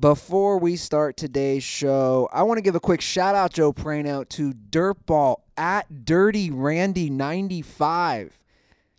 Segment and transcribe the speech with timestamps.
[0.00, 4.28] Before we start today's show, I want to give a quick shout out, Joe Prano,
[4.28, 8.38] to Dirtball at Dirty Randy 95.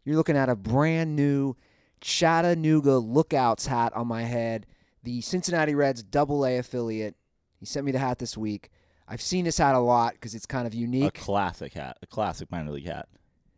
[0.03, 1.55] You're looking at a brand new
[2.01, 4.65] Chattanooga Lookouts hat on my head,
[5.03, 7.15] the Cincinnati Reds Double A affiliate.
[7.61, 8.69] He sent me the hat this week.
[9.07, 11.17] I've seen this hat a lot because it's kind of unique.
[11.17, 13.07] A classic hat, a classic minor league hat.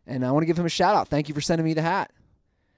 [0.06, 1.08] and I want to give him a shout out.
[1.08, 2.12] Thank you for sending me the hat.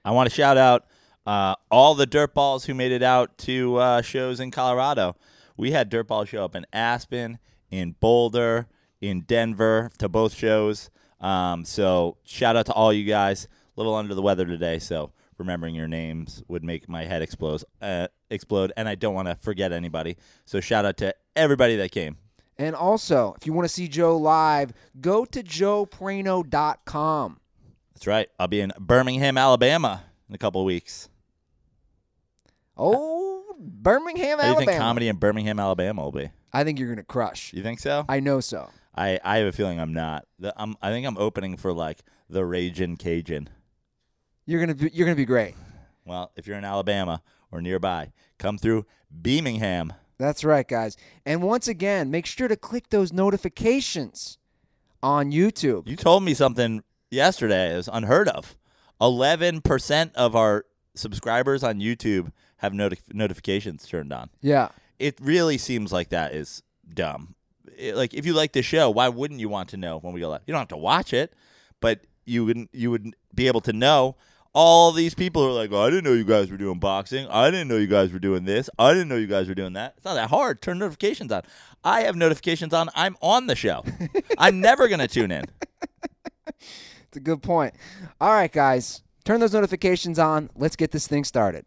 [0.03, 0.85] I want to shout out
[1.25, 5.15] uh, all the dirtballs who made it out to uh, shows in Colorado.
[5.57, 7.39] We had dirtballs show up in Aspen,
[7.69, 8.67] in Boulder,
[9.01, 10.89] in Denver to both shows.
[11.19, 13.45] Um, so shout out to all you guys.
[13.45, 17.63] A little under the weather today, so remembering your names would make my head explode.
[17.81, 20.17] Uh, explode, and I don't want to forget anybody.
[20.45, 22.17] So shout out to everybody that came.
[22.57, 24.71] And also, if you want to see Joe live,
[25.01, 27.39] go to joeprano.com.
[27.93, 28.29] That's right.
[28.39, 31.09] I'll be in Birmingham, Alabama in a couple of weeks.
[32.77, 34.71] Oh, Birmingham, How do you Alabama.
[34.71, 36.29] think comedy in Birmingham, Alabama will be?
[36.51, 37.53] I think you're going to crush.
[37.53, 38.05] You think so?
[38.09, 38.69] I know so.
[38.95, 40.25] I, I have a feeling I'm not.
[40.39, 41.99] The, I'm, I think I'm opening for like
[42.29, 43.49] the Raging Cajun.
[44.45, 45.55] You're going to be you're to be great.
[46.05, 49.91] Well, if you're in Alabama or nearby, come through Birmingham.
[50.17, 50.95] That's right, guys.
[51.25, 54.37] And once again, make sure to click those notifications
[55.01, 55.87] on YouTube.
[55.87, 57.73] You told me something yesterday.
[57.73, 58.55] It was unheard of.
[59.01, 62.31] Eleven percent of our subscribers on YouTube
[62.65, 64.29] have noti- notifications turned on.
[64.41, 64.69] Yeah.
[64.99, 66.61] It really seems like that is
[66.93, 67.35] dumb.
[67.77, 70.19] It- like if you like the show, why wouldn't you want to know when we
[70.19, 70.41] go live?
[70.45, 71.33] You don't have to watch it,
[71.79, 74.17] but you would you would be able to know.
[74.57, 77.27] All these people are like, oh, I didn't know you guys were doing boxing.
[77.27, 78.69] I didn't know you guys were doing this.
[78.79, 79.95] I didn't know you guys were doing that.
[79.97, 80.61] It's not that hard.
[80.61, 81.41] Turn notifications on.
[81.83, 82.87] I have notifications on.
[82.95, 83.83] I'm on the show.
[84.37, 85.43] I'm never gonna tune in.
[86.47, 87.73] It's a good point.
[88.21, 89.01] All right, guys.
[89.25, 90.49] Turn those notifications on.
[90.55, 91.65] Let's get this thing started.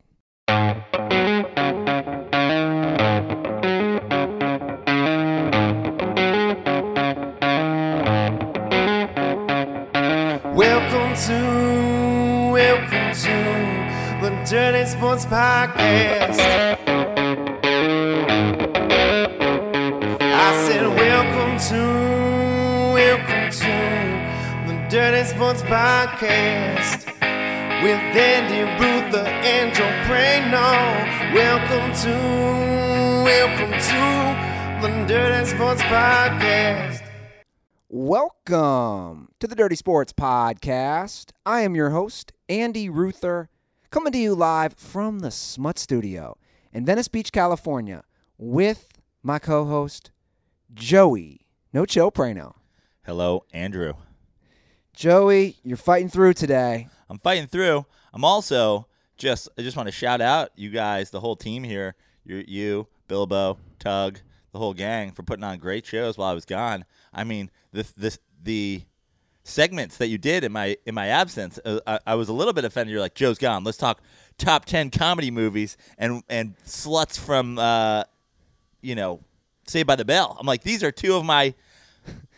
[11.26, 13.34] To, welcome to
[14.22, 16.38] the Dirty Sports Podcast.
[20.20, 21.82] I said, welcome to,
[22.94, 23.74] welcome to
[24.68, 27.06] the Dirty Sports Podcast.
[27.82, 31.34] With Andy Ruther and Joe Prano.
[31.34, 32.14] Welcome to,
[33.24, 36.97] welcome to the Dirty Sports Podcast.
[38.00, 41.32] Welcome to the Dirty Sports Podcast.
[41.44, 43.48] I am your host, Andy Ruther,
[43.91, 46.38] coming to you live from the Smut Studio
[46.72, 48.04] in Venice Beach, California,
[48.38, 48.86] with
[49.25, 50.12] my co host,
[50.72, 51.41] Joey
[51.72, 52.54] No Chill Prano.
[53.04, 53.94] Hello, Andrew.
[54.94, 56.86] Joey, you're fighting through today.
[57.10, 57.84] I'm fighting through.
[58.15, 58.86] I'm also
[59.16, 61.97] just I just want to shout out you guys, the whole team here.
[62.25, 64.20] You, you, Bilbo, Tug,
[64.53, 66.84] the whole gang for putting on great shows while I was gone.
[67.12, 68.82] I mean, the this the
[69.44, 72.53] segments that you did in my in my absence, uh, I, I was a little
[72.53, 72.92] bit offended.
[72.92, 73.64] You're like, Joe's gone.
[73.64, 74.00] Let's talk
[74.36, 78.04] top ten comedy movies and and sluts from uh,
[78.81, 79.20] you know,
[79.66, 80.36] Saved by the Bell.
[80.38, 81.54] I'm like, these are two of my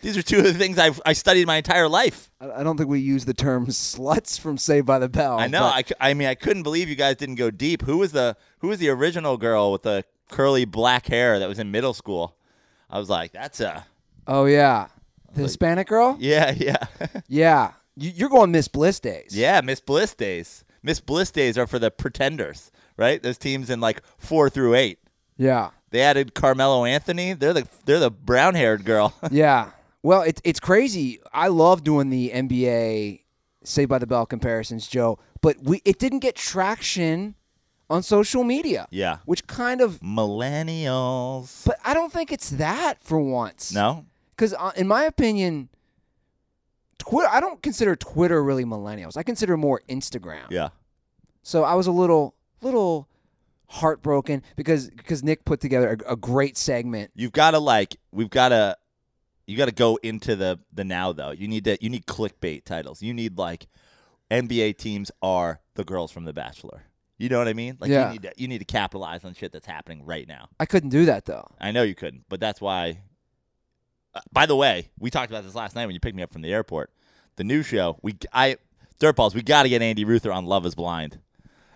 [0.02, 2.30] these are two of the things I've I studied my entire life.
[2.40, 5.38] I I don't think we use the term sluts from Saved by the Bell.
[5.38, 5.64] I know.
[5.64, 7.82] I, I mean, I couldn't believe you guys didn't go deep.
[7.82, 11.58] Who was the Who was the original girl with the curly black hair that was
[11.58, 12.36] in middle school?
[12.88, 13.86] I was like, that's a
[14.26, 14.88] oh, yeah.
[15.34, 16.16] The Hispanic girl?
[16.18, 16.76] yeah, yeah,
[17.28, 17.72] Yeah.
[17.96, 19.30] You- You're going Miss Bliss days.
[19.36, 19.60] yeah.
[19.60, 20.64] Miss Bliss days.
[20.82, 23.22] Miss Bliss days are for the pretenders, right?
[23.22, 24.98] Those teams in like four through eight.
[25.36, 25.70] Yeah.
[25.90, 27.32] They added Carmelo Anthony.
[27.34, 29.12] They're the they're the brown haired girl.
[29.30, 29.70] Yeah.
[30.02, 31.20] Well, it's it's crazy.
[31.32, 33.20] I love doing the NBA
[33.64, 37.34] Saved by the Bell comparisons, Joe, but we it didn't get traction
[37.90, 38.86] on social media.
[38.90, 39.18] Yeah.
[39.26, 41.66] Which kind of Millennials.
[41.66, 43.72] but I don't think it's that for once.
[43.74, 44.06] No.
[44.36, 45.68] Cuz uh, in my opinion
[46.98, 49.16] Twitter I don't consider Twitter really millennials.
[49.16, 50.48] I consider more Instagram.
[50.50, 50.70] Yeah.
[51.42, 53.08] So I was a little little
[53.70, 57.10] heartbroken because because Nick put together a, a great segment.
[57.14, 57.96] You've got to like.
[58.12, 58.76] We've got to.
[59.46, 61.30] You got to go into the the now though.
[61.30, 61.78] You need to.
[61.80, 63.02] You need clickbait titles.
[63.02, 63.66] You need like,
[64.30, 66.84] NBA teams are the girls from The Bachelor.
[67.20, 67.76] You know what I mean?
[67.78, 68.06] Like Yeah.
[68.06, 68.32] you need to.
[68.38, 70.48] You need to capitalize on shit that's happening right now.
[70.58, 71.46] I couldn't do that though.
[71.60, 73.02] I know you couldn't, but that's why.
[74.14, 76.32] Uh, by the way, we talked about this last night when you picked me up
[76.32, 76.90] from the airport.
[77.36, 78.56] The new show, we I
[79.00, 81.18] Dirtballs, we got to get Andy Ruther on Love Is Blind.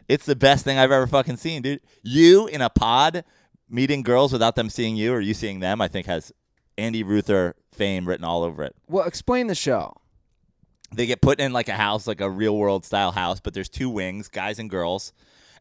[0.08, 1.81] It's the best thing I've ever fucking seen, dude.
[2.02, 3.23] You in a pod
[3.69, 6.32] meeting girls without them seeing you or you seeing them, I think has
[6.79, 8.75] Andy Ruther fame written all over it.
[8.88, 9.94] Well, explain the show.
[10.93, 13.69] They get put in like a house, like a real world style house, but there's
[13.69, 15.12] two wings, guys and girls.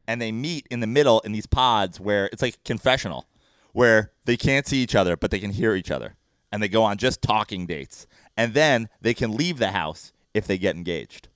[0.08, 3.28] And they meet in the middle in these pods where it's like confessional,
[3.72, 6.16] where they can't see each other but they can hear each other,
[6.52, 10.48] and they go on just talking dates, and then they can leave the house if
[10.48, 11.30] they get engaged.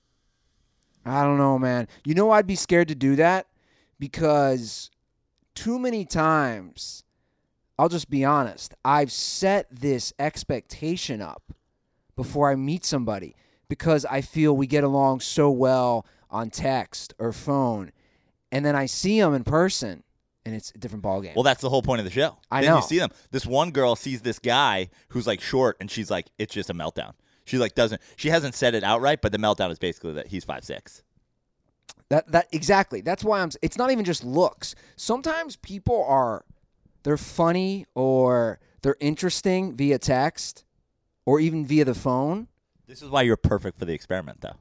[1.04, 1.88] I don't know, man.
[2.04, 3.46] You know, I'd be scared to do that
[3.98, 4.90] because
[5.54, 7.04] too many times,
[7.78, 11.42] I'll just be honest, I've set this expectation up
[12.14, 13.34] before I meet somebody
[13.68, 17.92] because I feel we get along so well on text or phone.
[18.50, 20.02] And then I see them in person
[20.48, 21.34] and it's a different ballgame.
[21.34, 22.38] Well, that's the whole point of the show.
[22.50, 22.76] I then know.
[22.76, 23.10] you see them.
[23.30, 26.74] This one girl sees this guy who's like short, and she's like, it's just a
[26.74, 27.12] meltdown.
[27.44, 28.00] She like doesn't.
[28.16, 31.02] She hasn't said it outright, but the meltdown is basically that he's five six.
[32.08, 33.02] That that exactly.
[33.02, 33.50] That's why I'm.
[33.60, 34.74] It's not even just looks.
[34.96, 36.44] Sometimes people are,
[37.02, 40.64] they're funny or they're interesting via text,
[41.26, 42.48] or even via the phone.
[42.86, 44.56] This is why you're perfect for the experiment, though.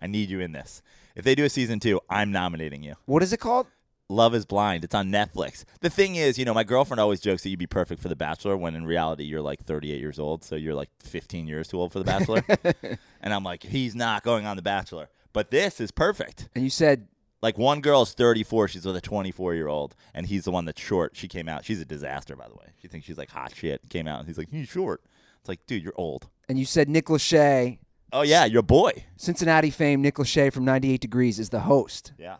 [0.00, 0.82] I need you in this.
[1.14, 2.94] If they do a season two, I'm nominating you.
[3.06, 3.66] What is it called?
[4.08, 4.84] Love is Blind.
[4.84, 5.64] It's on Netflix.
[5.80, 8.16] The thing is, you know, my girlfriend always jokes that you'd be perfect for The
[8.16, 11.78] Bachelor when in reality you're like 38 years old, so you're like 15 years too
[11.80, 12.44] old for The Bachelor.
[13.22, 15.08] and I'm like, he's not going on The Bachelor.
[15.32, 16.48] But this is perfect.
[16.54, 17.08] And you said
[17.40, 20.66] Like one girl is 34, she's with a 24 year old, and he's the one
[20.66, 21.16] that's short.
[21.16, 21.64] She came out.
[21.64, 22.66] She's a disaster, by the way.
[22.82, 23.88] She thinks she's like hot shit.
[23.88, 25.02] Came out, and he's like, he's short.
[25.40, 26.28] It's like, dude, you're old.
[26.50, 27.78] and you said Nick Lachey,
[28.12, 29.04] Oh yeah, your boy.
[29.16, 32.12] Cincinnati fame Nick Lachey from 98 Degrees is the host.
[32.18, 32.36] Yeah.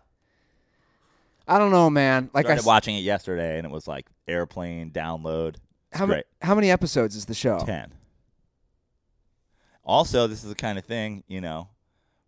[1.48, 2.30] I don't know, man.
[2.34, 5.56] Like I Started s- watching it yesterday, and it was like airplane download.
[5.90, 6.24] It's how, ma- great.
[6.42, 7.58] how many episodes is the show?
[7.60, 7.92] 10.
[9.84, 11.68] Also, this is the kind of thing, you know,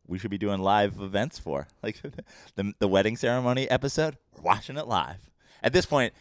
[0.07, 1.69] we should be doing live events for.
[1.83, 2.01] Like
[2.57, 5.31] the, the wedding ceremony episode, we're watching it live.
[5.63, 6.13] At this point,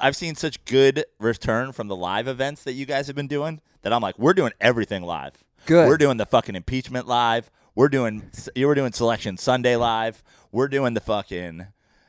[0.00, 3.60] I've seen such good return from the live events that you guys have been doing
[3.82, 5.42] that I'm like, we're doing everything live.
[5.66, 5.88] Good.
[5.88, 7.50] We're doing the fucking impeachment live.
[7.74, 10.22] We're doing you were doing selection Sunday live.
[10.50, 11.66] We're doing the fucking,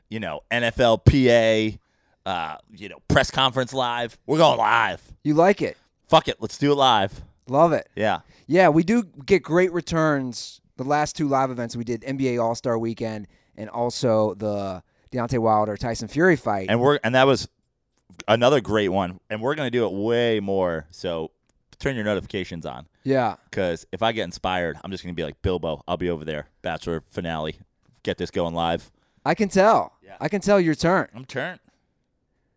[0.09, 1.79] you know, NFL PA
[2.25, 4.17] uh, you know, press conference live.
[4.25, 5.01] We're going live.
[5.23, 5.77] You like it?
[6.07, 7.21] Fuck it, let's do it live.
[7.47, 7.89] Love it.
[7.95, 8.19] Yeah.
[8.47, 10.61] Yeah, we do get great returns.
[10.77, 15.39] The last two live events we did, NBA All Star Weekend, and also the Deontay
[15.39, 16.67] Wilder Tyson Fury fight.
[16.69, 17.47] And we're and that was
[18.27, 19.19] another great one.
[19.29, 20.87] And we're gonna do it way more.
[20.91, 21.31] So
[21.79, 22.87] turn your notifications on.
[23.03, 25.83] yeah, Because if I get inspired, I'm just gonna be like Bilbo.
[25.87, 26.47] I'll be over there.
[26.61, 27.55] Bachelor finale.
[28.03, 28.91] Get this going live.
[29.25, 29.93] I can tell.
[30.03, 30.17] Yeah.
[30.19, 31.07] I can tell your turn.
[31.15, 31.59] I'm turned.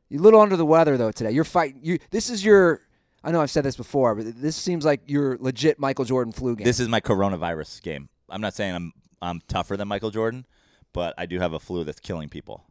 [0.09, 1.31] You're a little under the weather though today.
[1.31, 1.81] You're fighting.
[1.83, 1.99] You.
[2.11, 2.81] This is your.
[3.25, 6.55] I know I've said this before, but this seems like your legit Michael Jordan flu
[6.55, 6.65] game.
[6.65, 8.09] This is my coronavirus game.
[8.29, 10.47] I'm not saying I'm I'm tougher than Michael Jordan,
[10.93, 12.65] but I do have a flu that's killing people.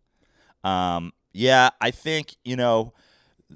[0.64, 2.94] Um, yeah, I think you know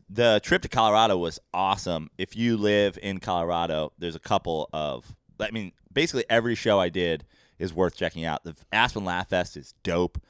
[0.10, 2.10] the trip to Colorado was awesome.
[2.18, 6.90] If you live in Colorado, there's a couple of I mean, basically every show I
[6.90, 7.26] did
[7.60, 8.44] is worth checking out.
[8.44, 10.22] The Aspen Laugh Fest is dope.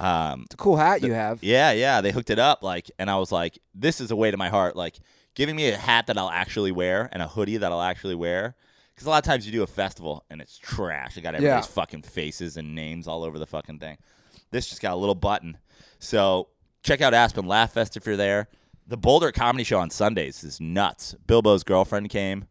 [0.00, 1.42] Um, it's a cool hat you have.
[1.44, 4.30] yeah, yeah, they hooked it up like, and I was like, this is a way
[4.32, 4.96] to my heart, like
[5.34, 8.56] giving me a hat that I'll actually wear and a hoodie that I'll actually wear.
[8.94, 11.16] Because a lot of times you do a festival and it's trash.
[11.16, 11.72] It got everybody's Yeah.
[11.72, 13.96] fucking faces and names all over the fucking thing.
[14.50, 15.56] This just got a little button.
[16.00, 16.48] So
[16.82, 18.48] check out Aspen Laugh Fest if you're there.
[18.86, 21.14] The Boulder Comedy Show on Sundays is nuts.
[21.26, 22.46] Bilbo's girlfriend came,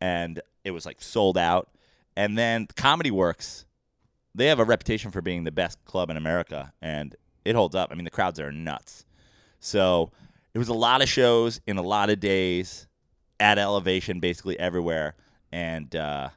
[0.00, 1.68] and it was like sold out.
[2.16, 3.66] And then Comedy Works,
[4.34, 7.90] they have a reputation for being the best club in America, and it holds up.
[7.92, 9.04] I mean, the crowds are nuts.
[9.60, 10.10] So
[10.54, 12.86] it was a lot of shows in a lot of days
[13.38, 15.14] at elevation, basically everywhere.
[15.52, 16.30] And uh,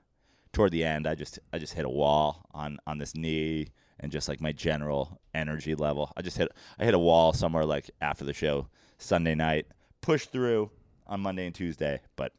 [0.52, 3.70] toward the end, I just I just hit a wall on on this knee
[4.00, 6.12] and just like my general energy level.
[6.18, 8.68] I just hit I hit a wall somewhere like after the show
[9.02, 9.68] Sunday night.
[10.02, 10.72] Pushed through
[11.08, 12.34] on Monday and Tuesday, but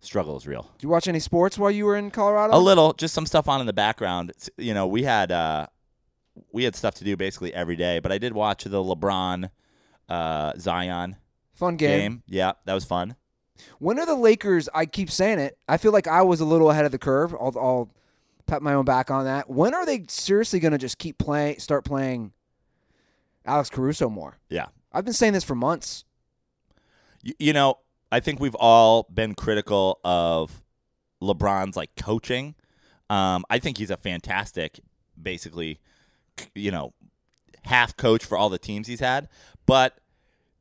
[0.00, 0.70] struggle is real.
[0.78, 2.56] Did you watch any sports while you were in Colorado?
[2.56, 4.32] A little, just some stuff on in the background.
[4.56, 5.66] You know, we had uh,
[6.52, 9.50] we had stuff to do basically every day, but I did watch the LeBron
[10.08, 11.16] uh, Zion
[11.54, 11.98] Fun game.
[11.98, 12.22] game.
[12.26, 13.16] Yeah, that was fun.
[13.78, 14.68] When are the Lakers?
[14.72, 15.58] I keep saying it.
[15.68, 17.34] I feel like I was a little ahead of the curve.
[17.34, 17.90] I'll, I'll
[18.46, 19.50] pat my own back on that.
[19.50, 21.58] When are they seriously going to just keep playing?
[21.58, 22.32] Start playing
[23.44, 24.38] Alex Caruso more.
[24.48, 24.66] Yeah.
[24.92, 26.04] I've been saying this for months.
[27.22, 27.78] You, you know,
[28.10, 30.62] I think we've all been critical of
[31.22, 32.54] LeBron's like coaching.
[33.10, 34.80] Um, I think he's a fantastic,
[35.20, 35.80] basically,
[36.54, 36.92] you know,
[37.64, 39.28] half coach for all the teams he's had.
[39.66, 39.98] But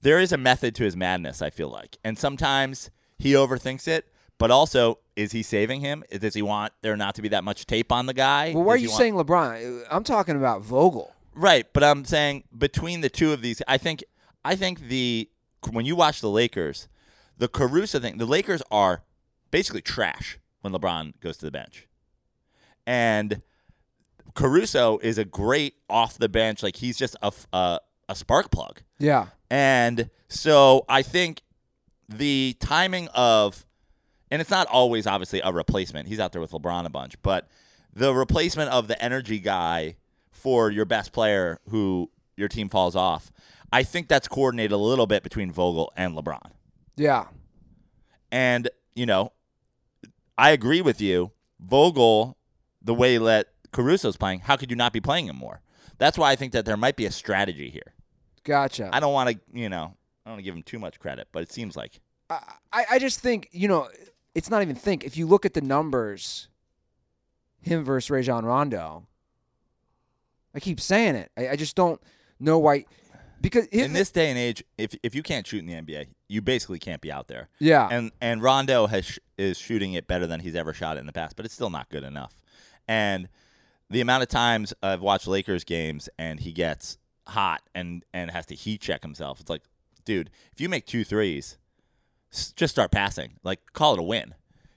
[0.02, 1.42] there is a method to his madness.
[1.42, 4.08] I feel like, and sometimes he overthinks it.
[4.40, 6.04] But also, is he saving him?
[6.12, 8.52] Does he want there not to be that much tape on the guy?
[8.54, 9.84] Well, why are Does you want- saying LeBron?
[9.90, 11.12] I'm talking about Vogel.
[11.34, 14.04] Right, but I'm saying between the two of these, I think
[14.48, 15.30] I think the
[15.72, 16.88] when you watch the Lakers,
[17.38, 19.04] the Caruso thing, the Lakers are
[19.52, 21.88] basically trash when LeBron goes to the bench,
[22.86, 23.42] and
[24.36, 26.64] Caruso is a great off the bench.
[26.64, 28.82] Like he's just a a spark plug.
[29.00, 29.28] Yeah.
[29.50, 31.42] And so I think
[32.08, 33.66] the timing of,
[34.32, 36.08] and it's not always obviously a replacement.
[36.08, 37.50] He's out there with LeBron a bunch, but
[37.94, 39.98] the replacement of the energy guy
[40.32, 43.32] for your best player who your team falls off,
[43.72, 46.52] I think that's coordinated a little bit between Vogel and LeBron.
[46.96, 47.26] Yeah.
[48.32, 49.34] And, you know,
[50.38, 51.32] I agree with you.
[51.60, 52.38] Vogel,
[52.82, 55.62] the way that Caruso's playing, how could you not be playing him more?
[55.98, 57.94] That's why I think that there might be a strategy here.
[58.44, 58.90] Gotcha.
[58.94, 59.96] I don't want to, you know,
[60.26, 62.40] I don't want to give him too much credit, but it seems like I,
[62.72, 63.90] I I just think, you know,
[64.36, 65.04] it's not even think.
[65.04, 66.48] If you look at the numbers,
[67.60, 69.08] him versus Rajon Rondo,
[70.54, 71.32] I keep saying it.
[71.36, 72.02] I, I just don't
[72.40, 72.86] know why.
[73.42, 76.42] Because in this day and age, if if you can't shoot in the NBA, you
[76.42, 77.50] basically can't be out there.
[77.60, 81.02] yeah, And and Rondo has sh- is shooting it better than he's ever shot it
[81.02, 82.36] in the past, but it's still not good enough.
[82.88, 83.30] And
[83.90, 88.46] the amount of times I've watched Lakers games and he gets hot and and has
[88.48, 89.64] to heat check himself, it's like,
[90.04, 91.58] dude, if you make two threes,
[92.56, 93.34] just start passing.
[93.44, 94.34] Like call it a win.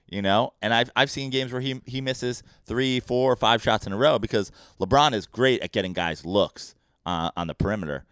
[0.09, 3.87] You know, and I've I've seen games where he he misses three, four, five shots
[3.87, 6.75] in a row because LeBron is great at getting guys looks
[7.05, 8.03] uh, on the perimeter.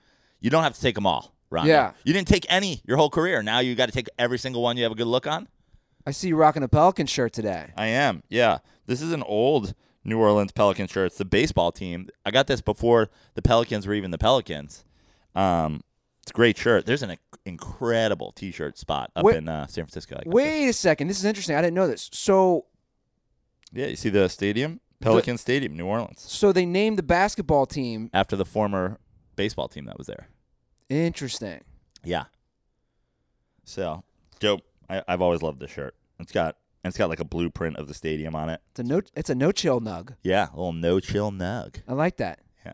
[0.42, 1.70] You don't have to take them all, Rondo.
[1.70, 1.92] Yeah.
[2.04, 3.42] You didn't take any your whole career.
[3.44, 5.48] Now you got to take every single one you have a good look on.
[6.06, 7.72] I see you rocking a Pelican shirt today.
[7.76, 8.24] I am.
[8.30, 8.60] Yeah.
[8.88, 11.08] This is an old New Orleans Pelican shirt.
[11.08, 12.10] It's the baseball team.
[12.26, 14.86] I got this before the Pelicans were even the Pelicans.
[15.36, 15.82] Um,
[16.22, 16.86] it's a great shirt.
[16.86, 20.16] There's an incredible T-shirt spot up Wait- in uh, San Francisco.
[20.16, 20.34] Got this.
[20.34, 21.08] Wait a second.
[21.08, 21.56] This is interesting.
[21.56, 22.10] I didn't know this.
[22.14, 22.66] So,
[23.72, 28.10] Yeah, you see the stadium, Pelican Stadium, New Orleans, so they named the basketball team.
[28.14, 29.00] after the former
[29.40, 30.28] baseball team that was there.
[30.90, 31.62] Interesting.
[32.04, 32.26] Yeah.
[33.64, 34.04] So,
[34.40, 34.64] dope.
[34.90, 35.96] I, I've always loved this shirt.
[36.20, 38.62] It's got and it's got like a blueprint of the stadium on it.
[38.72, 39.02] It's a no.
[39.16, 40.16] It's a no chill nug.
[40.24, 41.78] Yeah, a little no chill nug.
[41.88, 42.40] I like that.
[42.66, 42.74] Yeah.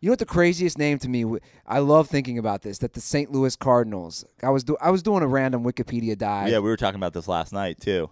[0.00, 1.24] You know what the craziest name to me?
[1.64, 2.78] I love thinking about this.
[2.78, 3.30] That the St.
[3.30, 4.24] Louis Cardinals.
[4.42, 6.48] I was do, I was doing a random Wikipedia dive.
[6.48, 8.10] yeah, we were talking about this last night too.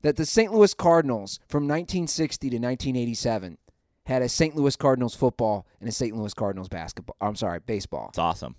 [0.00, 0.52] That the St.
[0.54, 3.58] Louis Cardinals from 1960 to 1987
[4.06, 4.54] had a St.
[4.54, 6.16] Louis Cardinals football and a St.
[6.16, 7.16] Louis Cardinals basketball.
[7.20, 8.08] I'm sorry, baseball.
[8.10, 8.56] It's awesome.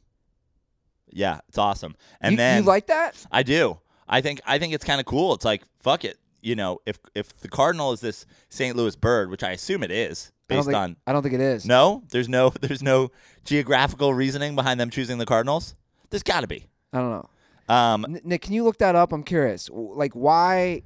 [1.11, 1.95] Yeah, it's awesome.
[2.19, 3.25] And you, then you like that?
[3.31, 3.79] I do.
[4.07, 5.33] I think I think it's kind of cool.
[5.33, 6.17] It's like fuck it.
[6.41, 8.75] You know, if if the Cardinal is this St.
[8.75, 11.41] Louis bird, which I assume it is, I based think, on I don't think it
[11.41, 11.65] is.
[11.65, 13.11] no, there's no there's no
[13.45, 15.75] geographical reasoning behind them choosing the Cardinals.
[16.09, 16.67] There's got to be.
[16.93, 17.29] I don't know.
[17.67, 19.11] Um, Nick, can you look that up?
[19.11, 19.69] I'm curious.
[19.71, 20.83] Like why?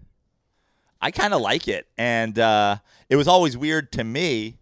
[1.01, 2.77] I kind of like it, and uh,
[3.09, 4.57] it was always weird to me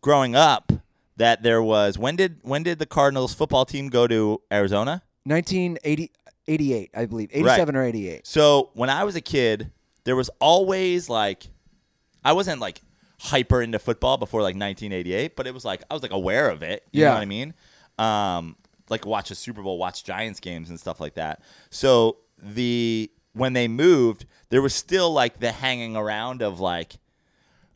[0.00, 0.72] growing up
[1.16, 5.02] that there was when did when did the Cardinals football team go to Arizona?
[5.24, 8.26] 1988, I believe, 87 or 88.
[8.26, 9.70] So when I was a kid,
[10.04, 11.44] there was always like,
[12.24, 12.80] I wasn't like
[13.20, 16.62] hyper into football before like 1988, but it was like I was like aware of
[16.62, 16.84] it.
[16.92, 17.08] You Yeah.
[17.10, 17.54] know what I mean?
[17.98, 18.56] Um,
[18.88, 21.42] like watch a Super Bowl, watch Giants games and stuff like that.
[21.70, 23.10] So the
[23.40, 26.98] when they moved, there was still like the hanging around of like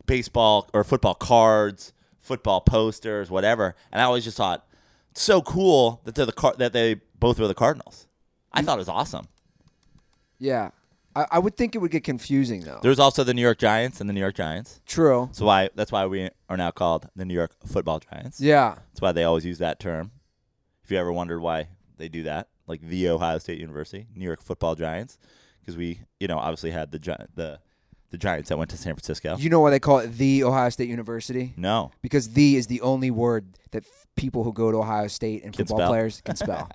[0.04, 3.74] baseball or football cards, football posters, whatever.
[3.90, 4.66] And I always just thought,
[5.10, 8.06] it's so cool that they're the car- that they both were the Cardinals.
[8.52, 8.66] I mm.
[8.66, 9.28] thought it was awesome.
[10.38, 10.70] Yeah.
[11.16, 12.80] I, I would think it would get confusing though.
[12.82, 14.82] There's also the New York Giants and the New York Giants.
[14.84, 15.30] True.
[15.32, 18.38] So why that's why we are now called the New York Football Giants.
[18.38, 18.74] Yeah.
[18.90, 20.10] That's why they always use that term.
[20.82, 24.42] If you ever wondered why they do that, like the Ohio State University, New York
[24.42, 25.18] Football Giants,
[25.64, 27.58] because we, you know, obviously had the Gi- the
[28.10, 29.36] the Giants that went to San Francisco.
[29.38, 31.52] You know why they call it the Ohio State University?
[31.56, 35.42] no, Because the is the only word that f- people who go to Ohio State
[35.42, 35.88] and Can football spell.
[35.90, 36.70] players can spell.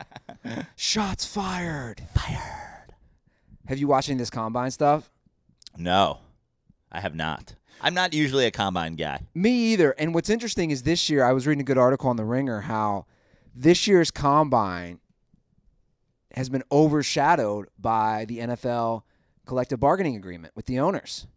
[0.75, 2.01] Shots fired.
[2.13, 2.93] Fired.
[3.67, 5.09] Have you watching this combine stuff?
[5.77, 6.17] no,
[6.91, 7.55] I have not.
[7.81, 9.21] I'm not usually a combine guy.
[9.33, 9.91] Me either.
[9.91, 12.61] And what's interesting is this year I was reading a good article on the Ringer
[12.61, 13.05] how
[13.55, 14.99] this year's combine
[16.33, 19.03] has been overshadowed by the NFL
[19.45, 21.27] collective bargaining agreement with the owners.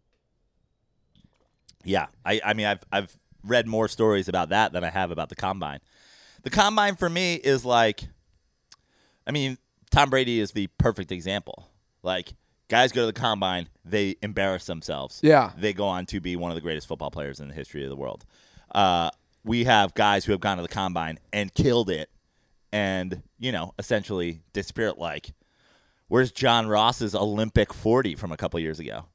[1.83, 5.29] Yeah, I, I mean, I've I've read more stories about that than I have about
[5.29, 5.79] the combine.
[6.43, 8.03] The combine for me is like,
[9.27, 9.57] I mean,
[9.91, 11.67] Tom Brady is the perfect example.
[12.01, 12.33] Like,
[12.69, 15.19] guys go to the combine, they embarrass themselves.
[15.23, 15.51] Yeah.
[15.57, 17.89] they go on to be one of the greatest football players in the history of
[17.89, 18.25] the world.
[18.73, 19.09] Uh,
[19.43, 22.09] we have guys who have gone to the combine and killed it,
[22.73, 24.95] and you know, essentially disappeared.
[24.97, 25.31] Like,
[26.09, 29.05] where's John Ross's Olympic forty from a couple years ago,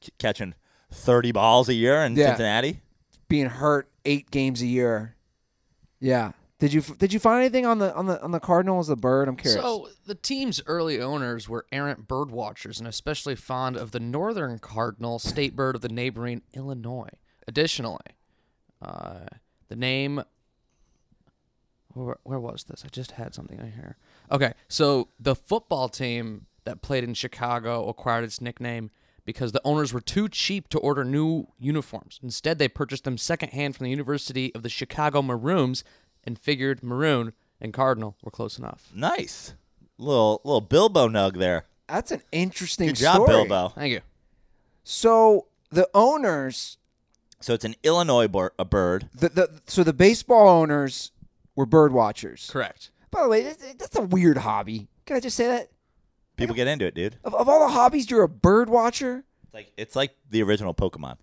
[0.00, 0.54] C- catching
[0.90, 2.28] thirty balls a year in Yeah.
[2.28, 2.80] Cincinnati?
[3.28, 5.16] Being hurt 8 games a year.
[6.00, 6.32] Yeah.
[6.58, 9.26] Did you did you find anything on the on the on the Cardinals the bird?
[9.26, 9.60] I'm curious.
[9.62, 14.58] So the team's early owners were errant bird watchers and especially fond of the northern
[14.60, 17.08] cardinal, state bird of the neighboring Illinois.
[17.48, 17.98] Additionally,
[18.80, 19.26] Uh,
[19.68, 20.22] the name.
[21.94, 22.84] Where, where was this?
[22.84, 23.96] I just had something in here.
[24.30, 28.90] Okay, so the football team that played in Chicago acquired its nickname
[29.24, 32.18] because the owners were too cheap to order new uniforms.
[32.22, 35.84] Instead, they purchased them secondhand from the University of the Chicago Maroons
[36.24, 38.90] and figured Maroon and Cardinal were close enough.
[38.94, 39.54] Nice.
[39.98, 41.66] Little little Bilbo nug there.
[41.88, 43.28] That's an interesting Good job, story.
[43.28, 43.68] Bilbo.
[43.70, 44.00] Thank you.
[44.84, 46.78] So the owners,
[47.40, 49.08] So it's an Illinois bir- a bird.
[49.14, 51.12] the, the so the baseball owners
[51.54, 52.48] were bird watchers.
[52.50, 52.90] Correct.
[53.10, 54.88] By the way, that's, that's a weird hobby.
[55.06, 55.68] Can I just say that?
[56.36, 57.16] People get into it, dude.
[57.24, 59.24] Of, of all the hobbies, you're a bird watcher.
[59.44, 61.16] It's like it's like the original Pokemon.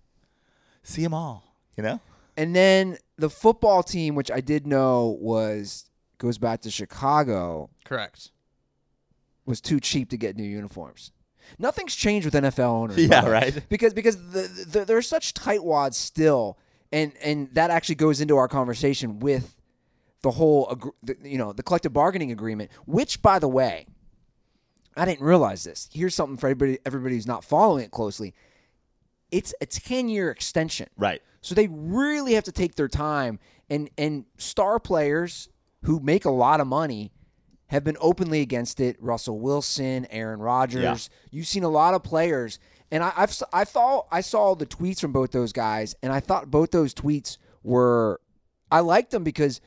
[0.82, 2.00] See them all, you know?
[2.36, 8.30] And then the football team, which I did know was goes back to Chicago, Correct.
[9.44, 11.12] was too cheap to get new uniforms.
[11.58, 12.96] Nothing's changed with NFL owners.
[13.08, 13.68] Yeah, the right.
[13.68, 16.56] Because because the, the, they're such tightwads still,
[16.92, 19.56] and and that actually goes into our conversation with
[20.22, 22.70] the whole you know the collective bargaining agreement.
[22.86, 23.86] Which, by the way,
[24.96, 25.88] I didn't realize this.
[25.92, 28.34] Here's something for everybody everybody who's not following it closely.
[29.30, 30.88] It's a ten year extension.
[30.96, 31.22] Right.
[31.40, 33.38] So they really have to take their time
[33.70, 35.48] and and star players
[35.84, 37.12] who make a lot of money
[37.68, 38.96] have been openly against it.
[39.00, 41.08] Russell Wilson, Aaron Rodgers.
[41.30, 42.58] You've seen a lot of players,
[42.90, 46.12] and I, I've s- I thought I saw the tweets from both those guys, and
[46.12, 48.20] I thought both those tweets were
[48.72, 49.60] I liked them because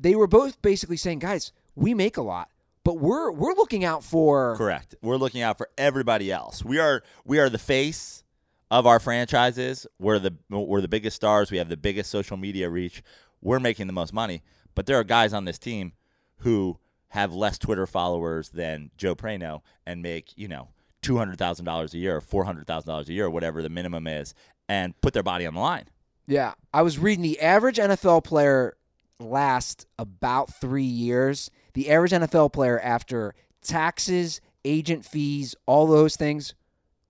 [0.00, 2.50] they were both basically saying, guys, we make a lot,
[2.84, 4.94] but we're we're looking out for Correct.
[5.02, 6.64] We're looking out for everybody else.
[6.64, 8.24] We are we are the face
[8.70, 9.86] of our franchises.
[9.98, 11.50] We're the we're the biggest stars.
[11.50, 13.02] We have the biggest social media reach.
[13.42, 14.42] We're making the most money.
[14.74, 15.92] But there are guys on this team
[16.38, 16.78] who
[17.08, 20.68] have less Twitter followers than Joe Prano and make, you know,
[21.02, 23.68] two hundred thousand dollars a year or four hundred thousand dollars a year, whatever the
[23.68, 24.34] minimum is,
[24.68, 25.86] and put their body on the line.
[26.26, 28.76] Yeah, I was reading the average NFL player
[29.20, 31.50] lasts about three years.
[31.74, 36.54] The average NFL player, after taxes, agent fees, all those things,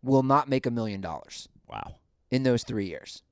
[0.02, 1.96] will not make a million dollars Wow.
[2.30, 3.22] in those three years.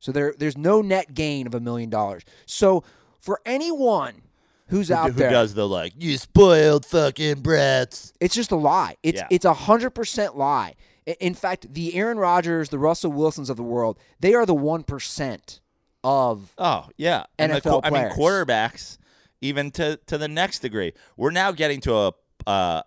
[0.00, 2.24] So there, there's no net gain of a million dollars.
[2.46, 2.82] So
[3.20, 4.22] for anyone
[4.66, 8.12] who's Who, out who there, who does the like, you spoiled fucking brats.
[8.20, 8.96] It's just a lie.
[9.02, 9.28] It's Yeah.
[9.30, 10.74] it's a hundred percent lie.
[11.20, 14.82] In fact, the Aaron Rodgers, the Russell Wilsons of the world, they are the one
[14.82, 15.60] percent
[16.04, 18.98] of Oh yeah, and the NFL I mean quarterbacks,
[19.40, 20.92] even to to the next degree.
[21.16, 22.12] We're now getting to a
[22.46, 22.82] uh,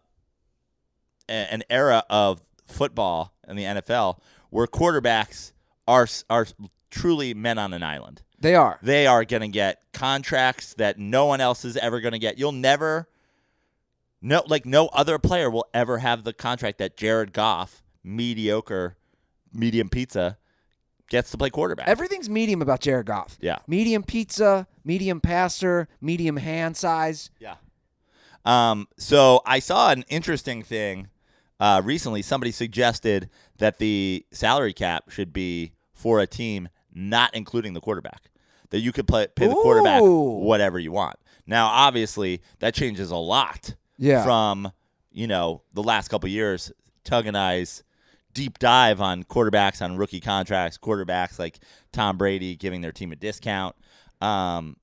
[1.27, 5.51] an era of football in the NFL where quarterbacks
[5.87, 6.47] are are
[6.89, 8.21] truly men on an island.
[8.39, 8.79] they are.
[8.81, 12.37] They are going to get contracts that no one else is ever going to get.
[12.37, 13.07] You'll never
[14.21, 18.97] no like no other player will ever have the contract that Jared Goff, mediocre
[19.53, 20.37] medium pizza,
[21.09, 21.87] gets to play quarterback.
[21.87, 23.37] Everything's medium about Jared Goff.
[23.41, 23.57] yeah.
[23.67, 27.29] Medium pizza, medium passer, medium hand size.
[27.39, 27.55] Yeah.
[28.43, 31.07] Um, so I saw an interesting thing
[31.59, 32.21] uh, recently.
[32.21, 38.29] Somebody suggested that the salary cap should be for a team not including the quarterback.
[38.69, 41.15] That you could play, pay the quarterback whatever you want.
[41.47, 44.23] Now, obviously, that changes a lot Yeah.
[44.23, 44.71] from
[45.11, 46.71] you know the last couple years.
[47.03, 47.83] Tug and I's
[48.35, 51.57] deep dive on quarterbacks on rookie contracts, quarterbacks like
[51.91, 53.75] Tom Brady giving their team a discount.
[54.21, 54.77] Um,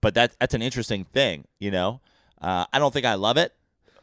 [0.00, 2.00] but that that's an interesting thing, you know.
[2.40, 3.52] Uh, I don't think I love it,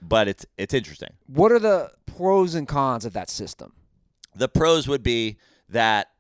[0.02, 1.14] but it's it's interesting.
[1.26, 3.74] What are the pros and cons of that system?
[4.36, 5.38] The pros would be
[5.70, 6.12] that,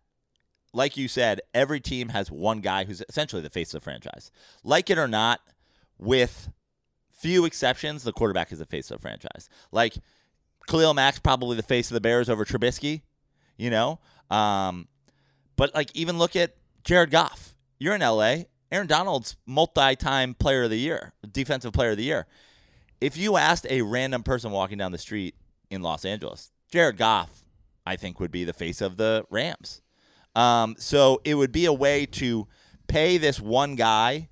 [0.73, 4.32] like you said, every team has one guy who's essentially the face of the franchise.
[4.63, 5.41] Like it or not,
[5.99, 6.49] with
[7.12, 9.49] few exceptions, the quarterback is the face of the franchise.
[9.73, 9.95] Like
[10.67, 13.01] Khalil Mack's probably the face of the Bears over Trubisky,
[13.58, 13.99] you know.
[14.30, 14.88] Um,
[15.56, 17.56] but like even look at Jared Goff.
[17.80, 18.36] You're in LA.
[18.71, 22.25] Aaron Donald's multi-time player of the year, defensive player of the year.
[22.99, 25.36] If you asked a random person walking down the street
[25.69, 27.43] in Los Angeles, Jared Goff,
[27.86, 29.82] I think would be the face of the Rams.
[30.36, 32.47] Um, so it would be a way to
[32.88, 34.30] pay this one guy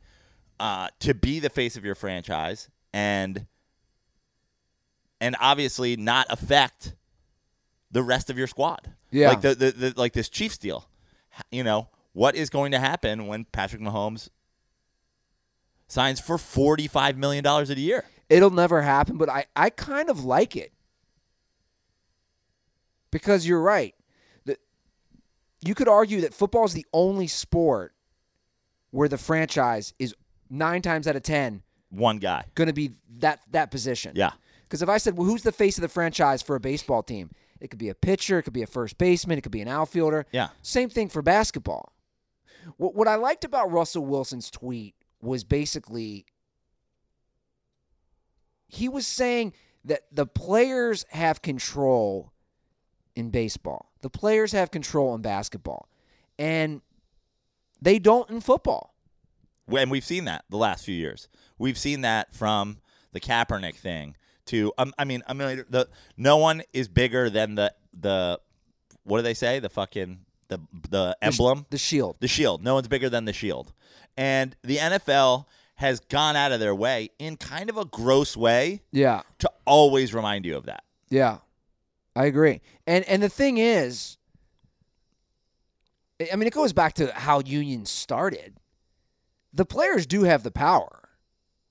[0.60, 3.48] uh, to be the face of your franchise and
[5.24, 6.96] and obviously not affect
[7.92, 8.92] the rest of your squad.
[9.10, 9.30] Yeah.
[9.30, 10.90] Like the, the, the like this Chiefs deal.
[11.50, 14.30] You know, what is going to happen when Patrick Mahomes
[15.88, 18.04] signs for forty five million dollars a year?
[18.30, 20.74] It'll never happen, but I, I kind of like it.
[23.12, 23.96] Because you're right.
[24.46, 24.58] The,
[25.64, 27.94] you could argue that football is the only sport
[28.92, 30.16] where the franchise is
[30.50, 32.46] nine times out of ten One guy.
[32.56, 34.14] going to be that that position.
[34.16, 34.32] Yeah.
[34.74, 37.30] Because if I said, well, who's the face of the franchise for a baseball team?
[37.62, 38.40] It could be a pitcher.
[38.40, 39.38] It could be a first baseman.
[39.38, 40.26] It could be an outfielder.
[40.32, 40.48] Yeah.
[40.64, 41.94] Same thing for basketball.
[42.78, 46.26] What, what I liked about Russell Wilson's tweet was basically
[48.66, 49.54] he was saying
[49.86, 52.34] that the players have control
[53.16, 53.92] in baseball.
[54.02, 55.88] The players have control in basketball.
[56.40, 56.82] And
[57.80, 58.96] they don't in football.
[59.68, 61.28] And we've seen that the last few years.
[61.60, 62.80] We've seen that from
[63.12, 64.16] the Kaepernick thing
[64.48, 65.66] to um, I mean, a million.
[65.70, 68.40] The no one is bigger than the the
[69.04, 69.60] what do they say?
[69.60, 72.18] The fucking the the The sh- emblem, The shield.
[72.20, 72.64] the shield.
[72.64, 73.72] No one's bigger than the shield.
[74.18, 78.82] And the NFL has gone out of their way in kind of a gross way
[78.92, 79.24] Yeah.
[79.40, 80.84] to always remind you of that.
[81.10, 81.40] Yeah,
[82.16, 82.62] I agree.
[82.86, 84.18] And and the thing is,
[86.22, 88.58] I- I mean, it goes back to how unions started.
[89.54, 91.03] The players do have the power.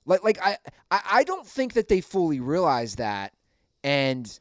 [0.07, 0.57] Like like I
[0.91, 3.33] I, I don't think that they fully realize that,
[3.85, 4.39] and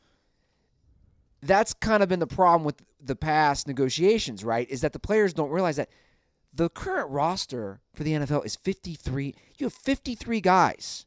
[1.42, 4.44] that's kind of been the problem with the past negotiations.
[4.44, 4.70] Right?
[4.70, 5.90] Is that the players don't realize that
[6.54, 9.36] the current roster for the NFL is 53.
[9.58, 11.06] You have 53 guys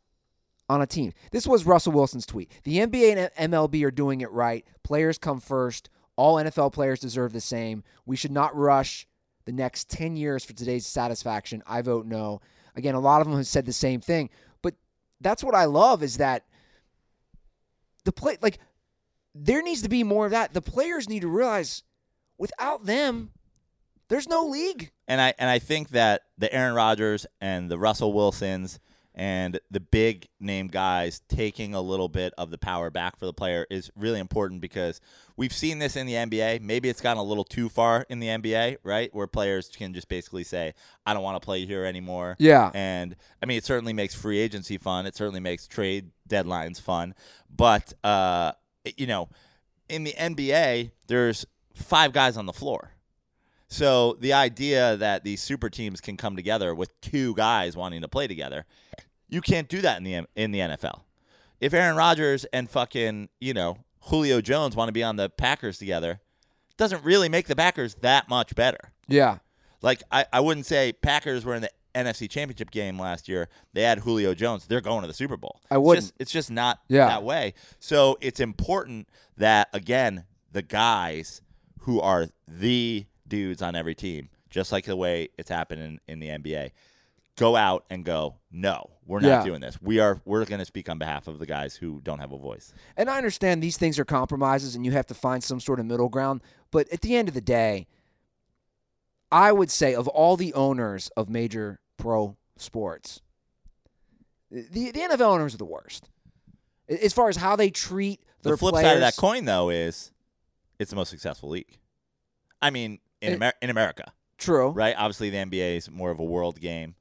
[0.68, 1.12] on a team.
[1.30, 2.50] This was Russell Wilson's tweet.
[2.64, 4.64] The NBA and MLB are doing it right.
[4.82, 5.90] Players come first.
[6.16, 7.82] All NFL players deserve the same.
[8.06, 9.06] We should not rush
[9.44, 11.62] the next 10 years for today's satisfaction.
[11.66, 12.40] I vote no.
[12.76, 14.30] Again, a lot of them have said the same thing,
[14.62, 14.74] but
[15.20, 16.44] that's what I love is that
[18.04, 18.58] the play like
[19.34, 20.54] there needs to be more of that.
[20.54, 21.82] The players need to realize
[22.38, 23.30] without them
[24.08, 24.90] there's no league.
[25.08, 28.78] And I and I think that the Aaron Rodgers and the Russell Wilsons
[29.14, 33.32] and the big name guys taking a little bit of the power back for the
[33.32, 35.00] player is really important because
[35.36, 36.60] we've seen this in the NBA.
[36.60, 39.14] Maybe it's gotten a little too far in the NBA, right?
[39.14, 40.74] Where players can just basically say,
[41.06, 42.70] "I don't want to play here anymore." Yeah.
[42.74, 45.06] And I mean, it certainly makes free agency fun.
[45.06, 47.14] It certainly makes trade deadlines fun.
[47.54, 48.52] But uh,
[48.96, 49.28] you know,
[49.88, 52.90] in the NBA, there's five guys on the floor.
[53.74, 58.08] So the idea that these super teams can come together with two guys wanting to
[58.08, 58.66] play together,
[59.28, 61.00] you can't do that in the in the NFL.
[61.60, 65.76] If Aaron Rodgers and fucking you know Julio Jones want to be on the Packers
[65.78, 66.20] together,
[66.70, 68.92] it doesn't really make the Packers that much better.
[69.08, 69.38] Yeah.
[69.82, 73.48] Like I, I wouldn't say Packers were in the NFC Championship game last year.
[73.72, 74.66] They had Julio Jones.
[74.66, 75.60] They're going to the Super Bowl.
[75.70, 76.04] I It's wouldn't.
[76.06, 77.06] just- It's just, not Yeah.
[77.06, 77.54] that way.
[77.80, 81.40] So it's important that again the guys
[81.80, 86.20] who are the dudes on every team, just like the way it's happening in, in
[86.20, 86.70] the NBA,
[87.36, 88.36] go out and go.
[88.50, 89.44] No, we're not Yeah.
[89.44, 89.80] doing this.
[89.82, 90.20] We are.
[90.24, 92.72] We're going to speak on behalf of the guys who don't have a voice.
[92.96, 95.86] And I understand these things are compromises and you have to find some sort of
[95.86, 96.42] middle ground.
[96.70, 97.86] But at the end of the day,
[99.32, 103.20] I would say of all the owners of major pro sports,
[104.50, 106.08] the, the NFL owners are the worst.
[106.88, 108.86] As far as how they treat their the flip players.
[108.86, 110.12] side of that coin, though, is
[110.78, 111.78] it's the most successful league.
[112.62, 114.12] I mean, in It- Amer- in America.
[114.38, 114.70] True.
[114.70, 114.94] right?
[114.98, 116.96] Obviously, the NBA is more of a world game,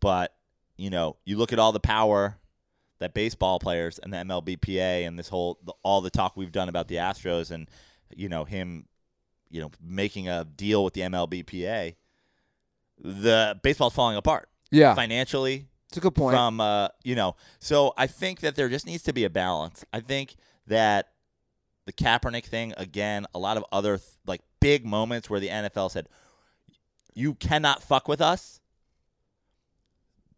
[0.00, 0.34] but
[0.76, 2.38] you know, you look at all the power
[3.00, 6.68] that baseball players and the MLBPA and this whole the, all the talk we've done
[6.70, 7.68] about the Astros and
[8.14, 8.86] you know him,
[9.50, 11.96] you know, making a deal with the MLBPA.
[12.98, 14.94] The baseball's falling apart Yeah.
[14.94, 16.34] financially It's a good point.
[16.34, 17.36] from uh, you know.
[17.58, 19.84] So I think that there just needs to be a balance.
[19.92, 21.08] I think that
[21.86, 25.90] the Kaepernick thing again, a lot of other th- like big moments where the NFL
[25.90, 26.08] said,
[27.14, 28.60] "You cannot fuck with us."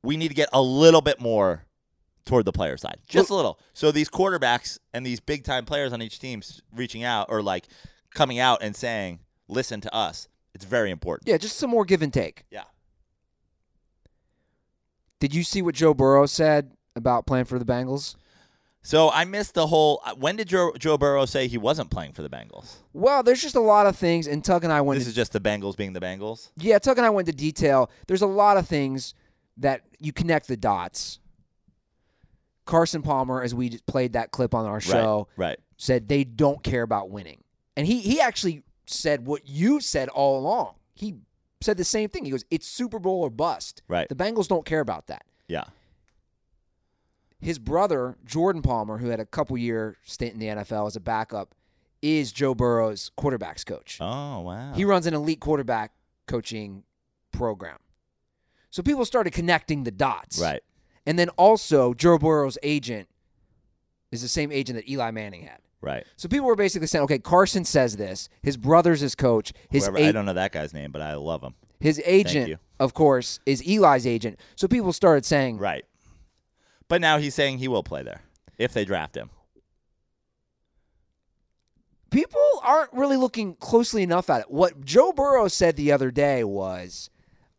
[0.03, 1.65] We need to get a little bit more
[2.25, 3.59] toward the player side, just a little.
[3.73, 6.43] So these quarterbacks and these big time players on each team
[6.75, 7.67] reaching out or like
[8.15, 11.29] coming out and saying, "Listen to us." It's very important.
[11.29, 12.45] yeah, just some more give and take.
[12.51, 12.65] Yeah.
[15.19, 18.17] Did you see what Joe Burrow said about playing for the Bengals?
[18.85, 20.01] So I missed the whole.
[20.05, 22.77] uh, When did Joe, Joe Burrow say he wasn't playing for the Bengals?
[22.93, 25.15] Well, there's just a lot of things, and Tuck and I went This to is
[25.17, 26.51] just the Bengals being the Bengals.
[26.57, 27.91] Yeah, Tuck and I went into detail.
[28.09, 29.15] There's a lot of things
[29.59, 31.21] that you connect the dots.
[32.65, 35.47] Carson Palmer, as we just played that clip on our show, Right.
[35.51, 35.59] Right.
[35.77, 37.43] said they don't care about winning.
[37.77, 40.75] And he, he actually said what you said all along.
[40.95, 41.17] He
[41.61, 42.25] said the same thing.
[42.25, 43.83] He goes, It's Super Bowl or bust.
[43.89, 44.09] Right.
[44.09, 45.25] The Bengals don't care about that.
[45.49, 45.65] Yeah.
[47.43, 51.01] His brother, Jordan Palmer, who had a couple year stint in the NFL as a
[51.01, 51.55] backup,
[52.01, 53.99] is Joe Burrow's quarterbacks coach.
[54.01, 54.73] Oh wow.
[54.75, 55.93] He runs an elite quarterback
[56.27, 56.85] coaching
[57.33, 57.79] program.
[58.71, 60.41] So people started connecting the dots.
[60.41, 60.63] right.
[61.05, 63.09] And then also, Joe Burrow's agent
[64.13, 65.59] is the same agent that Eli Manning had.
[65.81, 66.07] Right.
[66.17, 68.29] So people were basically saying, okay, Carson says this.
[68.41, 69.53] His brother's his coach.
[69.69, 71.55] His, Whoever, a- I don't know that guy's name, but I love him.
[71.81, 74.39] his agent, of course, is Eli's agent.
[74.55, 75.85] So people started saying, Right.
[76.93, 78.21] But now he's saying he will play there
[78.59, 79.31] if they draft him.
[82.11, 84.51] people aren't really looking closely enough at it.
[84.51, 87.09] What Joe Burrow said the other day was,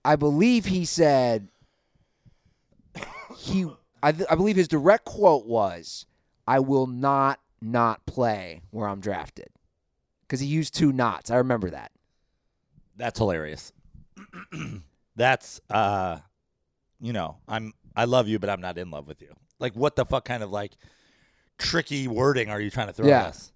[0.05, 1.47] I believe he said
[3.35, 3.65] he,
[4.03, 6.05] I, th- I believe his direct quote was,
[6.47, 9.49] "I will not not play where I'm drafted,"
[10.27, 11.31] because he used two knots.
[11.31, 11.91] I remember that.
[12.97, 13.73] That's hilarious.
[15.15, 16.19] That's uh
[17.01, 19.33] you know, I'm I love you, but I'm not in love with you.
[19.59, 20.73] Like what the fuck kind of like
[21.57, 23.21] tricky wording are you trying to throw Yeah.
[23.21, 23.51] at us?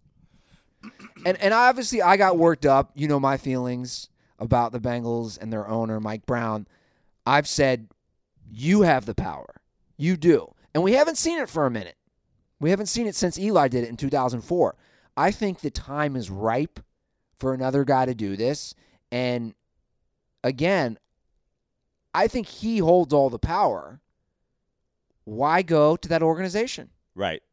[1.26, 2.91] and and obviously I got worked up.
[2.95, 6.67] You know my feelings about the Bengals and their owner Mike Brown.
[7.26, 7.88] I've said
[8.50, 9.56] you have the power.
[9.97, 10.54] You do.
[10.73, 11.95] And we haven't seen it for a minute.
[12.60, 14.76] We haven't seen it since Eli did it in 2004.
[15.17, 16.80] I think the time is ripe
[17.39, 18.76] for another guy to do this
[19.12, 19.54] and
[20.43, 20.97] again,
[22.13, 24.00] I think he holds all the power.
[25.28, 26.90] Why go to that organization?
[27.13, 27.44] Right.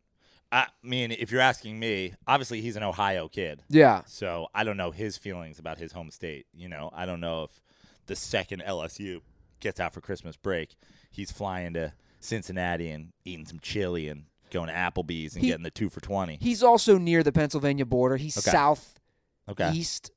[0.53, 3.65] I mean, if you're asking me, obviously he's an Ohio kid.
[3.69, 4.03] Yeah.
[4.07, 6.47] So I don't know his feelings about his home state.
[6.55, 7.61] You know, I don't know if
[8.07, 9.23] the second LSU
[9.59, 10.77] gets out for Christmas break,
[11.11, 15.65] he's flying to Cincinnati and eating some chili and going to Applebee's and He- getting
[15.65, 16.39] the two for twenty.
[16.41, 18.17] He's also near the Pennsylvania border.
[18.19, 18.53] He's Okay.
[18.53, 19.01] south
[19.49, 19.73] Okay.
[19.73, 20.13] east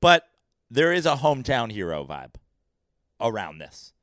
[0.00, 0.28] But
[0.70, 2.34] there is a hometown hero vibe
[3.20, 3.94] around this.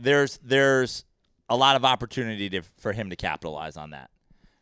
[0.00, 1.04] There's there's
[1.48, 4.10] a lot of opportunity to, for him to capitalize on that.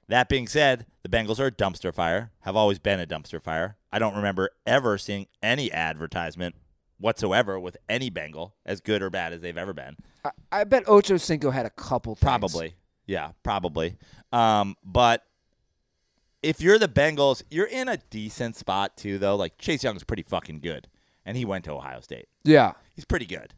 [0.08, 3.76] That being said, the Bengals are a dumpster fire, have always been a dumpster fire.
[3.92, 6.54] I don't remember ever seeing any advertisement
[6.98, 9.96] whatsoever with any Bengal as good or bad as they've ever been.
[10.24, 12.14] I, I bet Ocho Cinco had a couple.
[12.14, 12.22] Things.
[12.22, 12.74] Probably.
[13.06, 13.96] Yeah, probably.
[14.32, 15.24] Um, but
[16.42, 19.36] if you're the Bengals, you're in a decent spot too, though.
[19.36, 20.88] Like Chase Young's pretty fucking good,
[21.26, 22.28] and he went to Ohio State.
[22.44, 23.52] Yeah, He's pretty good.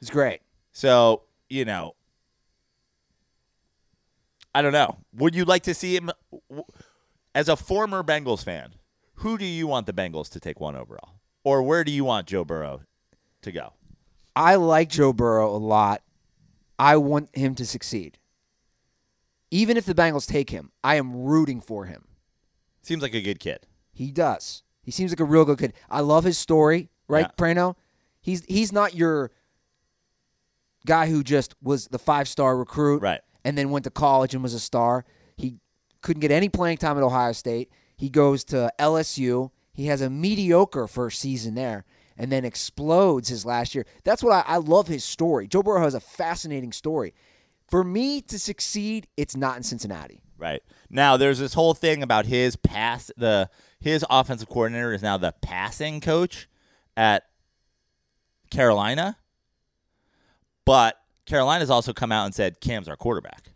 [0.00, 0.40] it's great.
[0.76, 1.94] So you know,
[4.54, 4.98] I don't know.
[5.14, 6.10] Would you like to see him
[7.34, 8.74] as a former Bengals fan?
[9.20, 12.26] Who do you want the Bengals to take one overall, or where do you want
[12.26, 12.82] Joe Burrow
[13.40, 13.72] to go?
[14.34, 16.02] I like Joe Burrow a lot.
[16.78, 18.18] I want him to succeed.
[19.50, 22.04] Even if the Bengals take him, I am rooting for him.
[22.82, 23.60] Seems like a good kid.
[23.94, 24.62] He does.
[24.82, 25.72] He seems like a real good kid.
[25.88, 27.42] I love his story, right, Yeah.
[27.42, 27.76] Prano?
[28.20, 29.30] He's he's not your
[30.86, 33.20] guy who just was the five star recruit, Right.
[33.44, 35.04] and then went to college and was a star.
[35.36, 35.56] He
[36.00, 37.70] couldn't get any playing time at Ohio State.
[37.96, 39.50] He goes to LSU.
[39.74, 41.84] He has a mediocre first season there,
[42.16, 43.84] and then explodes his last year.
[44.04, 45.46] That's what I, I love his story.
[45.46, 47.12] Joe Burrow has a fascinating story.
[47.68, 50.22] For me to succeed, it's not in Cincinnati.
[50.38, 50.62] Right.
[50.88, 55.32] Now there's this whole thing about his pass the his offensive coordinator is now the
[55.42, 56.48] passing coach
[56.96, 57.24] at
[58.50, 59.16] Carolina.
[60.66, 63.52] But Carolina's also come out and said Cam's our quarterback.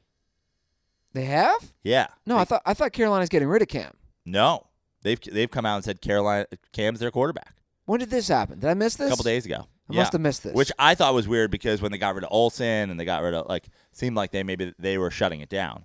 [1.13, 1.73] They have?
[1.83, 2.07] Yeah.
[2.25, 3.93] No, They- I thought I thought Carolina's getting rid of Cam.
[4.25, 4.67] No.
[5.03, 8.59] They've they've come out and said Carolina Cam's their quarterback When did this happen?
[8.61, 9.09] Did I miss this?
[9.09, 9.67] a couple days ago.
[9.89, 10.01] I yeah.
[10.01, 10.55] must have missed this.
[10.55, 13.23] Which I thought was weird because when they got rid of Olsen and they got
[13.23, 15.85] rid of like seemed like they maybe they were shutting it down.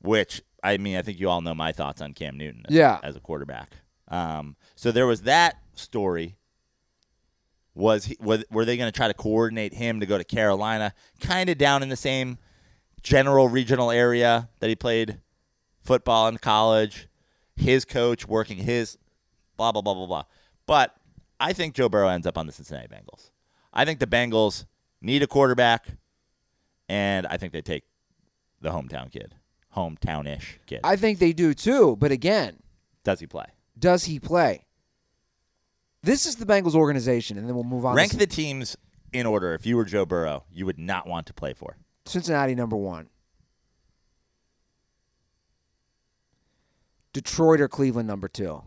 [0.00, 3.00] Which I mean, I think you all know my thoughts on Cam Newton as, Yeah.
[3.02, 3.72] as a quarterback.
[4.08, 6.36] Um, so there was that story.
[7.74, 10.92] Was he, was, were they going to try to coordinate him to go to Carolina,
[11.20, 12.38] kind of down in the same
[13.02, 15.20] general regional area that he played
[15.82, 17.08] football in college?
[17.56, 18.98] His coach working his
[19.56, 20.24] blah blah blah blah blah.
[20.66, 20.94] But
[21.40, 23.30] I think Joe Burrow ends up on the Cincinnati Bengals.
[23.72, 24.66] I think the Bengals
[25.00, 25.86] need a quarterback,
[26.88, 27.84] and I think they take
[28.60, 29.34] the hometown kid,
[29.76, 30.80] hometown-ish kid.
[30.84, 32.58] I think they do too, but again,
[33.02, 33.46] Does he play?
[33.78, 34.66] does he play?
[36.02, 37.94] This is the Bengals organization, and then we'll move on.
[37.94, 38.76] Rank the teams
[39.12, 39.54] in order.
[39.54, 41.76] If you were Joe Burrow, you would not want to play for.
[42.04, 43.08] Cincinnati number one,
[47.12, 48.62] Detroit or Cleveland number two.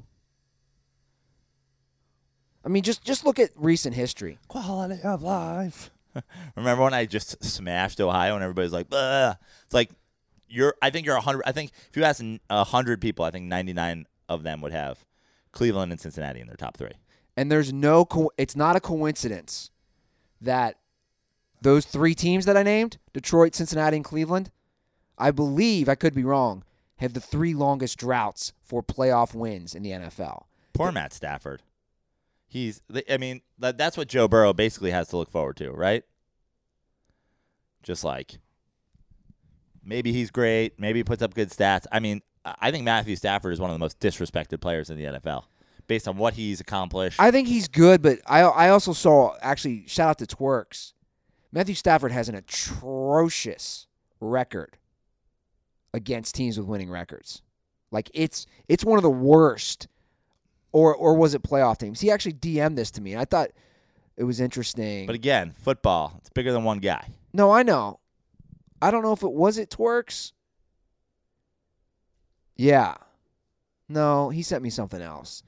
[2.64, 4.40] I mean, just just look at recent history.
[4.48, 5.92] Quality of life.
[6.56, 9.36] Remember when I just smashed Ohio and everybody's like, Ugh.
[9.66, 9.92] it's like
[10.48, 10.74] you're.
[10.82, 11.44] I think you're hundred.
[11.46, 14.72] I think if you ask a hundred people, I think ninety nine of them would
[14.72, 15.04] have
[15.52, 16.94] Cleveland and Cincinnati in their top three.
[17.38, 19.72] And there's no, co- it's not a coincidence
[20.42, 20.78] that
[21.62, 24.52] those three teams that I named, Detroit, Cincinnati, and Cleveland,
[25.18, 26.64] I believe, I could be wrong,
[26.98, 30.44] have the three longest droughts for playoff wins in the NFL.
[30.74, 31.62] Poor Matt Stafford.
[32.48, 32.82] He's.
[33.10, 36.04] I mean, that's what Joe Burrow basically has to look forward to, right?
[37.84, 38.40] Just like
[39.84, 41.86] maybe he's great, maybe he puts up good stats.
[41.92, 44.98] I mean, I I think Matthew Stafford is one of the most disrespected players in
[44.98, 45.46] the NFL
[45.88, 47.20] based on what he's accomplished.
[47.20, 50.94] I think he's good, but I I also saw actually shout out to Twerks.
[51.52, 53.88] Matthew Stafford has an atrocious
[54.20, 54.78] record
[55.94, 57.42] against teams with winning records.
[57.92, 59.88] Like it's it's one of the worst.
[60.72, 62.02] Or or was it playoff teams?
[62.02, 63.14] He actually DM'd this to me.
[63.14, 63.52] and I thought
[64.18, 65.06] it was interesting.
[65.06, 67.08] But again, football, it's bigger than one guy.
[67.32, 68.00] no, I know.
[68.82, 70.34] I don't know if it was it twerks.
[72.58, 72.96] Yeah.
[73.88, 75.44] No, he sent me something else.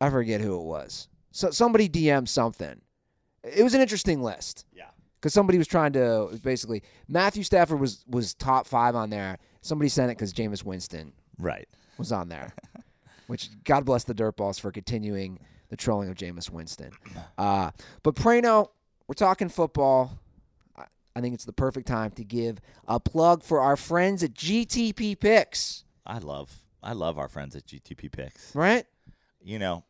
[0.00, 1.08] I forget who it was.
[1.32, 2.80] So somebody DM'd something.
[3.44, 4.64] It was an interesting list.
[4.72, 4.86] Yeah.
[5.20, 9.38] because somebody was trying to basically Matthew Stafford was was top five on there.
[9.62, 11.68] Somebody sent it because Jameis Winston Right.
[11.98, 12.52] was on there,
[13.26, 16.90] which God bless the dirtballs for continuing the trolling of Jameis Winston.
[17.38, 17.70] Uh,
[18.02, 18.68] but Prano,
[19.08, 20.18] we're talking football.
[20.76, 24.32] I, I think it's the perfect time to give a plug for our friends at
[24.34, 26.50] GTP Picks, I love
[26.82, 28.54] I love our friends at GTP Picks.
[28.54, 28.86] right?
[29.46, 29.84] You know,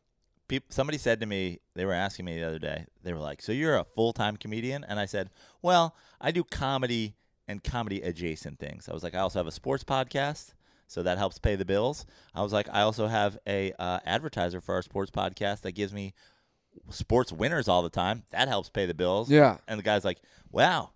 [0.48, 3.40] peop somebody said to me, they were asking me the other day, they were like,
[3.40, 4.84] So you're a full time comedian?
[4.84, 5.30] And I said,
[5.62, 7.16] Well, I do comedy
[7.48, 8.86] and comedy adjacent things.
[8.86, 10.52] I was like, I also have a sports podcast.
[10.88, 12.04] So that helps pay the bills.
[12.34, 15.92] I was like, I also have a uh, advertiser for our sports podcast that gives
[15.92, 16.12] me
[16.90, 18.24] sports winners all the time.
[18.30, 19.30] That helps pay the bills.
[19.30, 19.56] Yeah.
[19.66, 20.20] And the guy's like,
[20.52, 20.90] Wow,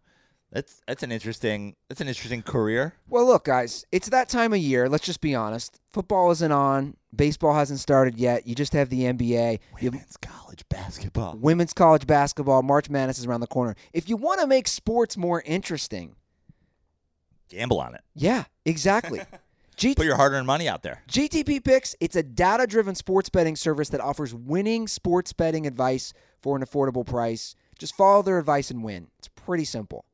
[0.53, 2.95] that's that's an interesting that's an interesting career.
[3.09, 4.89] Well, look, guys, it's that time of year.
[4.89, 5.81] Let's just be honest.
[5.93, 6.97] Football isn't on.
[7.15, 8.47] Baseball hasn't started yet.
[8.47, 9.59] You just have the NBA.
[9.81, 11.37] You Women's college basketball.
[11.39, 12.63] women's college basketball.
[12.63, 13.75] March Madness is around the corner.
[13.93, 16.15] If you want to make sports more interesting,
[17.49, 18.03] Gamble on it.
[18.15, 19.21] yeah, exactly.
[19.77, 21.03] G- Put your hard earned money out there.
[21.09, 26.13] GTP Picks, it's a data driven sports betting service that offers winning sports betting advice
[26.43, 27.57] for an affordable price.
[27.79, 29.09] Just follow their advice and win.
[29.19, 30.05] It's pretty simple.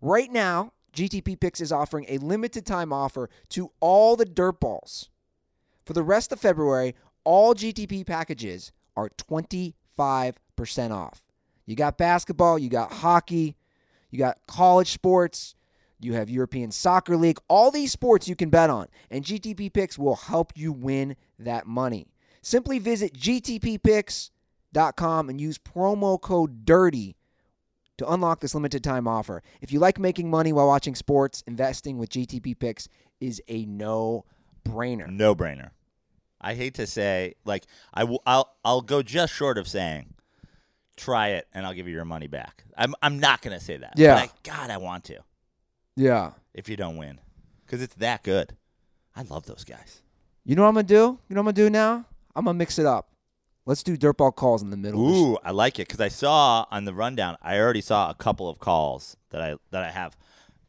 [0.00, 5.08] Right now, GTP Picks is offering a limited time offer to all the dirtballs.
[5.84, 9.74] For the rest of February, all GTP packages are 25%
[10.90, 11.22] off.
[11.66, 13.56] You got basketball, you got hockey,
[14.10, 15.54] you got college sports,
[16.00, 19.98] you have European Soccer League, all these sports you can bet on, and GTP Picks
[19.98, 22.06] will help you win that money.
[22.40, 27.16] Simply visit gtppicks.com and use promo code DIRTY
[27.98, 29.42] to unlock this limited time offer.
[29.60, 32.88] If you like making money while watching sports, investing with GTP Picks
[33.20, 34.24] is a no
[34.64, 35.08] brainer.
[35.08, 35.70] No brainer.
[36.40, 40.14] I hate to say, like, I will, I'll, I'll go just short of saying,
[40.96, 42.64] try it and I'll give you your money back.
[42.76, 43.94] I'm, I'm not gonna say that.
[43.96, 44.14] Yeah.
[44.14, 45.18] But I, God, I want to.
[45.96, 46.32] Yeah.
[46.54, 47.20] If you don't win,
[47.66, 48.56] because it's that good.
[49.16, 50.02] I love those guys.
[50.44, 50.94] You know what I'm gonna do?
[50.94, 52.04] You know what I'm gonna do now?
[52.36, 53.10] I'm gonna mix it up.
[53.68, 55.06] Let's do dirtball calls in the middle.
[55.06, 57.36] of the sh- Ooh, I like it because I saw on the rundown.
[57.42, 60.16] I already saw a couple of calls that I that I have.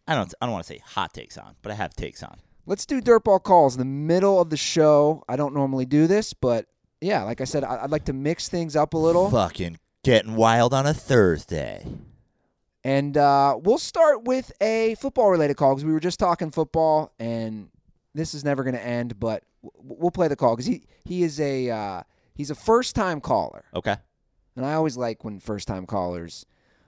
[0.06, 2.36] I don't I don't want to say hot takes on, but I have takes on.
[2.66, 5.24] Let's do dirtball calls in the middle of the show.
[5.30, 6.66] I don't normally do this, but
[7.00, 9.30] yeah, like I said, I- I'd like to mix things up a little.
[9.32, 11.88] Fucking getting wild on a Thursday.
[12.84, 17.14] And uh, we'll start with a football related call because we were just talking football,
[17.20, 17.70] and
[18.14, 19.20] this is never going to end.
[19.20, 19.44] But
[19.78, 22.04] we'll play the call because he he is a uh,
[22.40, 23.98] he's a first time caller, Okay.
[24.56, 26.46] and I always like when first time callers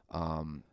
[0.10, 0.64] um,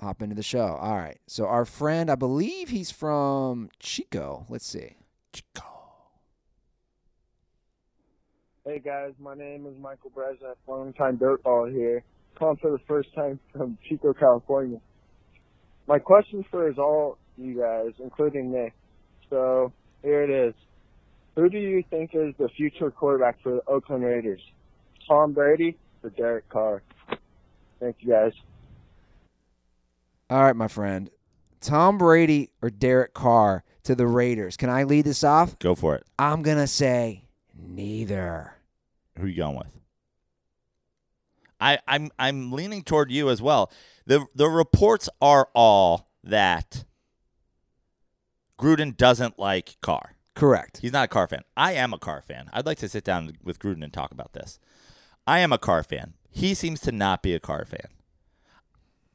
[0.00, 0.66] hop into the show.
[0.80, 4.46] All right, so our friend, I believe he's from Chico.
[4.48, 4.96] Let's see.
[5.34, 5.64] Chico.
[8.64, 12.02] Hey guys, my name is Michael Brezak, long time dirtball here,
[12.36, 14.80] calling for the first time from Chico, California.
[15.86, 18.72] My question for is all you guys, including Nick.
[19.28, 20.54] So here it is.
[21.36, 24.40] Who do you think is the future quarterback for the Oakland Raiders?
[25.06, 26.82] Tom Brady or Derek Carr?
[27.78, 28.32] Thank you guys.
[30.30, 31.10] All right, my friend,
[31.60, 34.56] Tom Brady or Derek Carr to the Raiders.
[34.56, 35.58] Can I lead this off?
[35.58, 36.04] Go for it.
[36.18, 38.54] I'm gonna say neither.
[39.18, 39.78] Who you going with?
[41.60, 43.70] I, I'm I'm leaning toward you as well.
[44.06, 46.84] the The reports are all that
[48.58, 50.15] Gruden doesn't like Carr.
[50.36, 50.78] Correct.
[50.82, 51.42] He's not a Carr fan.
[51.56, 52.50] I am a Carr fan.
[52.52, 54.60] I'd like to sit down with Gruden and talk about this.
[55.26, 56.12] I am a Carr fan.
[56.30, 57.88] He seems to not be a Carr fan.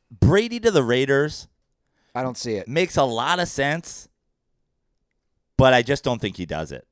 [0.10, 1.48] Brady to the Raiders
[2.14, 2.68] I don't see it.
[2.68, 4.10] makes a lot of sense,
[5.58, 6.86] but I just don't think he does it.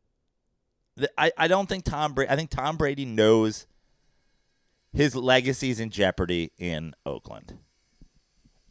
[1.17, 2.29] I, I don't think Tom Brady.
[2.31, 3.65] I think Tom Brady knows
[4.93, 7.57] his legacy's in jeopardy in Oakland.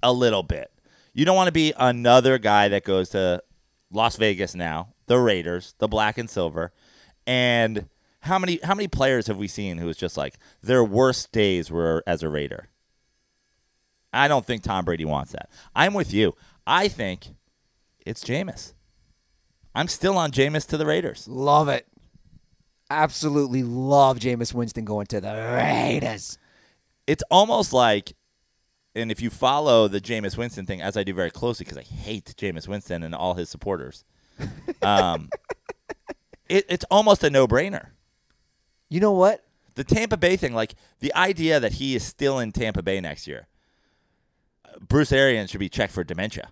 [0.03, 0.71] A little bit.
[1.15, 3.43] You don't want to be another guy that goes to
[3.91, 6.73] Las Vegas now, the Raiders, the black and silver,
[7.27, 7.89] and
[8.21, 11.71] how many how many players have we seen who is just like their worst days
[11.71, 12.69] were as a Raider?
[14.13, 15.51] I don't think Tom Brady wants that.
[15.75, 16.35] I'm with you.
[16.67, 17.29] I think
[18.07, 18.73] it's Jameis.
[19.75, 21.29] I'm still on Jameis to the Raiders.
[21.29, 21.87] Love it.
[22.91, 26.39] Absolutely love Jameis Winston going to the Raiders.
[27.07, 28.15] It's almost like,
[28.95, 31.83] and if you follow the Jameis Winston thing, as I do very closely because I
[31.83, 34.05] hate Jameis Winston and all his supporters,
[34.83, 35.29] Um,
[36.49, 37.89] it, it's almost a no-brainer.
[38.89, 39.45] You know what?
[39.75, 43.27] The Tampa Bay thing, like the idea that he is still in Tampa Bay next
[43.27, 43.47] year.
[44.81, 46.51] Bruce Arians should be checked for dementia.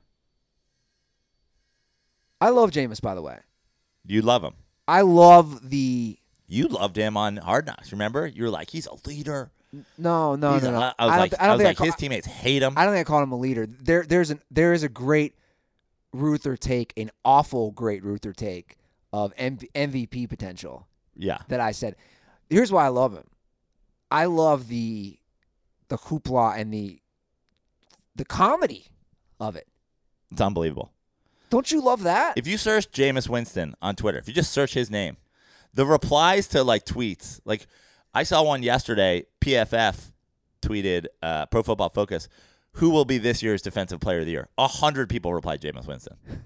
[2.40, 3.38] I love Jameis, by the way.
[4.06, 4.54] You love him.
[4.86, 6.18] I love the.
[6.46, 7.90] You loved him on Hard Knocks.
[7.92, 8.26] Remember?
[8.26, 9.50] You were like, he's a leader.
[9.98, 10.92] No, no, He's no, a- no.
[10.98, 12.74] I was don't like, thi- I, was think like, ca- his teammates hate him.
[12.76, 13.66] I don't think I called him a leader.
[13.66, 15.34] There, there's an there is a great
[16.20, 18.76] Ruther take, an awful great Ruther take
[19.12, 20.86] of MV, MVP potential
[21.16, 21.96] yeah, that I said.
[22.50, 23.24] Here's why I love him.
[24.10, 25.18] I love the
[25.88, 27.00] the hoopla and the
[28.14, 28.86] the comedy
[29.38, 29.66] of it.
[30.30, 30.92] it's unbelievable.
[31.50, 32.36] Don't you love that?
[32.36, 35.16] If you search Jameis Winston on Twitter, if you just search his name,
[35.74, 37.66] the replies to like tweets, like
[38.12, 39.26] I saw one yesterday.
[39.40, 40.12] PFF
[40.62, 42.28] tweeted, uh, Pro Football Focus,
[42.76, 44.48] who will be this year's Defensive Player of the Year?
[44.58, 46.16] A hundred people replied Jameis Winston.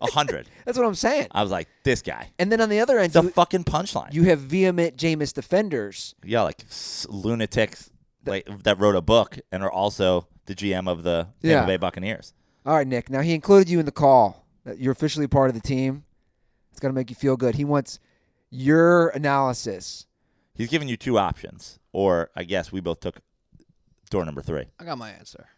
[0.00, 0.46] A hundred.
[0.64, 1.28] That's what I'm saying.
[1.30, 2.30] I was like, this guy.
[2.38, 4.12] And then on the other end, the you, fucking punchline.
[4.12, 6.14] you have vehement Jameis defenders.
[6.24, 7.90] yeah, like s- lunatics
[8.26, 11.64] like, that wrote a book and are also the GM of the Tampa Yeah.
[11.66, 12.34] Bay Buccaneers.
[12.66, 13.08] All right, Nick.
[13.08, 14.44] Now he included you in the call.
[14.76, 16.04] You're officially part of the team.
[16.72, 17.54] It's gonna make you feel good.
[17.54, 17.98] He wants
[18.50, 20.06] your analysis.
[20.54, 23.20] He's giving you two options, or I guess we both took
[24.10, 24.64] door number three.
[24.78, 25.48] I got my answer.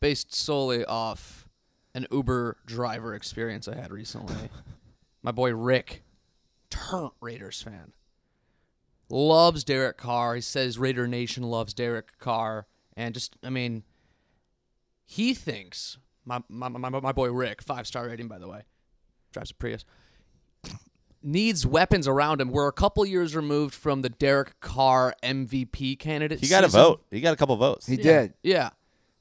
[0.00, 1.48] Based solely off
[1.94, 4.50] an Uber driver experience I had recently.
[5.22, 6.02] my boy Rick,
[6.70, 7.92] turnt Raiders fan,
[9.08, 10.34] loves Derek Carr.
[10.36, 12.66] He says Raider Nation loves Derek Carr.
[12.96, 13.84] And just, I mean,
[15.04, 18.62] he thinks, my, my, my, my boy Rick, five star rating, by the way,
[19.32, 19.84] drives a Prius,
[21.22, 22.50] needs weapons around him.
[22.50, 26.40] We're a couple years removed from the Derek Carr MVP candidate.
[26.40, 27.04] He got a vote.
[27.10, 27.86] He got a couple votes.
[27.86, 28.02] He Yeah.
[28.02, 28.34] did.
[28.42, 28.70] Yeah.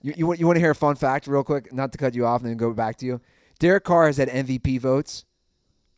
[0.01, 1.71] You, you want you want to hear a fun fact real quick?
[1.71, 3.21] Not to cut you off and then go back to you.
[3.59, 5.25] Derek Carr has had MVP votes.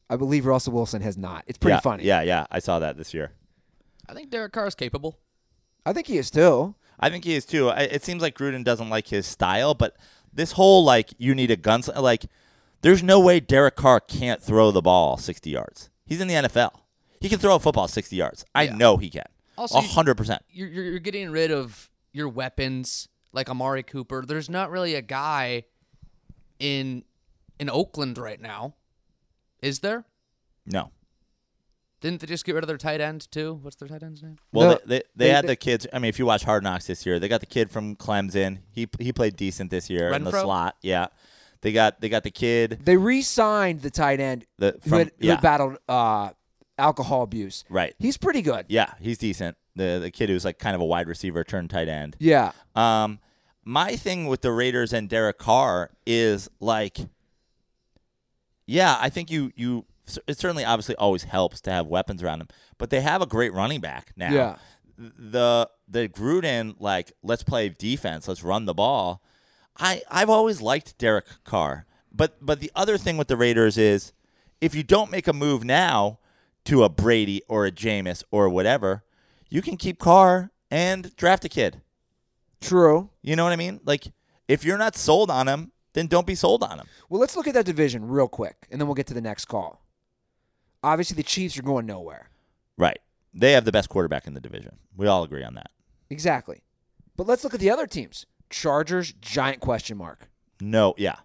[0.09, 1.45] I believe Russell Wilson has not.
[1.47, 2.03] It's pretty yeah, funny.
[2.03, 2.45] Yeah, yeah.
[2.51, 3.31] I saw that this year.
[4.07, 5.17] I think Derek Carr is capable.
[5.85, 6.75] I think he is too.
[6.99, 7.69] I think he is too.
[7.69, 9.95] I, it seems like Gruden doesn't like his style, but
[10.33, 12.25] this whole like you need a gunslinger, like
[12.81, 15.89] there's no way Derek Carr can't throw the ball 60 yards.
[16.05, 16.71] He's in the NFL.
[17.21, 18.43] He can throw a football 60 yards.
[18.53, 18.75] I Yeah.
[18.75, 19.23] know he can.
[19.57, 20.41] Also, A you- hundred percent.
[20.51, 24.23] You're, you're you're getting rid of your weapons like Amari Cooper.
[24.25, 25.63] There's not really a guy
[26.59, 27.03] in
[27.59, 28.73] in Oakland right now,
[29.61, 30.05] is there?
[30.65, 30.91] No.
[32.01, 33.59] Didn't they just get rid of their tight end too?
[33.61, 34.37] What's their tight end's name?
[34.51, 35.87] Well, No, they, they, they, they- had they- the kids.
[35.93, 38.59] I mean, if you watch Hard Knocks this year, they got the kid from Clemson.
[38.71, 40.41] He he played decent this year in the Renfrow?
[40.41, 40.75] slot.
[40.81, 41.07] Yeah,
[41.63, 42.79] they got they got the kid.
[42.83, 46.29] They re-signed the tight end The who, from had, who yeah had battled uh,
[46.77, 47.63] alcohol abuse.
[47.69, 47.95] right.
[47.97, 48.65] He's pretty good.
[48.69, 49.57] Yeah, he's decent.
[49.75, 52.15] The the kid who's like kind of a wide receiver turned tight end.
[52.19, 52.51] Yeah.
[52.75, 53.19] Um,
[53.65, 56.99] my thing with the Raiders and Derek Carr is like,
[58.65, 59.85] yeah, I think you you
[60.27, 63.53] it certainly obviously always helps to have weapons around him, but they have a great
[63.53, 64.31] running back now.
[64.31, 64.55] Yeah.
[64.97, 69.23] The the Gruden like let's play defense, let's run the ball.
[69.77, 74.13] I I've always liked Derek Carr, but but the other thing with the Raiders is
[74.61, 76.19] if you don't make a move now
[76.65, 79.03] to a Brady or a Jameis or whatever,
[79.49, 81.81] you can keep Carr and draft a kid.
[82.61, 83.09] True.
[83.21, 83.81] You know what I mean?
[83.83, 84.05] Like,
[84.47, 86.87] if you're not sold on him, then don't be sold on him.
[87.09, 89.45] Well, let's look at that division real quick, and then we'll get to the next
[89.45, 89.83] call.
[90.81, 92.29] Obviously, the Chiefs are going nowhere.
[92.77, 92.99] Right.
[93.33, 94.77] They have the best quarterback in the division.
[94.95, 95.71] We all agree on that.
[96.09, 96.61] Exactly.
[97.15, 98.25] But let's look at the other teams.
[98.49, 100.29] Chargers, giant question mark.
[100.61, 101.15] No, yeah.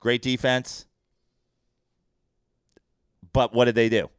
[0.00, 0.86] Great defense.
[3.32, 4.10] But what did they do?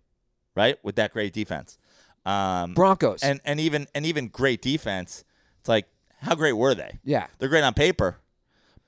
[0.55, 0.77] Right?
[0.83, 1.77] With that great defense.
[2.25, 3.21] Um, Broncos.
[3.21, 5.23] and and even and even great defense.
[5.59, 5.87] It's like
[6.21, 6.99] how great were they?
[7.03, 8.19] yeah, They're great on paper.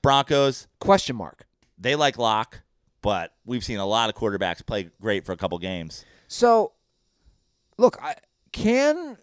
[0.02, 1.46] Broncos, question mark.
[1.76, 2.60] they like lock,
[3.02, 6.04] but we've seen a lot of quarterbacks play great for a couple games.
[6.28, 6.72] So,
[7.76, 8.14] look, I,
[8.52, 9.18] can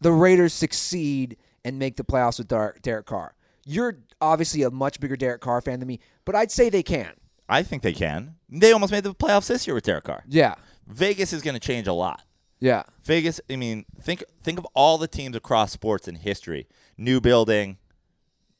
[0.00, 1.36] the Raiders succeed
[1.66, 2.48] and make the playoffs with
[2.82, 3.34] Derek Carr?
[3.66, 7.12] You're obviously a much bigger Derek Carr fan than me, but I'd say they can.
[7.48, 8.36] I think they can.
[8.48, 10.22] They almost made the playoffs this year with Derek Carr.
[10.28, 10.54] Yeah,
[10.86, 12.22] Vegas is going to change a lot.
[12.60, 16.66] yeah, Vegas, I mean, think think of all the teams across sports in history.
[16.96, 17.76] New building,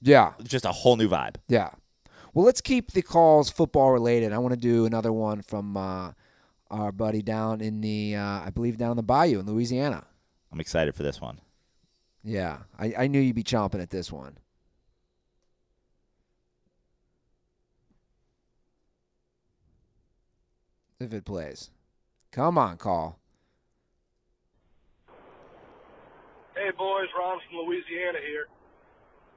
[0.03, 1.37] yeah, just a whole new vibe.
[1.49, 1.71] yeah.
[2.35, 4.33] Well, let's keep the calls football related.
[4.35, 6.13] I want to do another one from uh,
[6.71, 10.05] our buddy down in the, uh, I believe, down in the bayou in Louisiana.
[10.53, 11.41] I'm excited for this one.
[12.27, 14.37] Yeah, I, I knew you'd be chomping at this one.
[20.99, 21.71] If it plays.
[22.33, 23.21] Come on, call.
[26.57, 28.49] Hey boys, Ron from Louisiana here.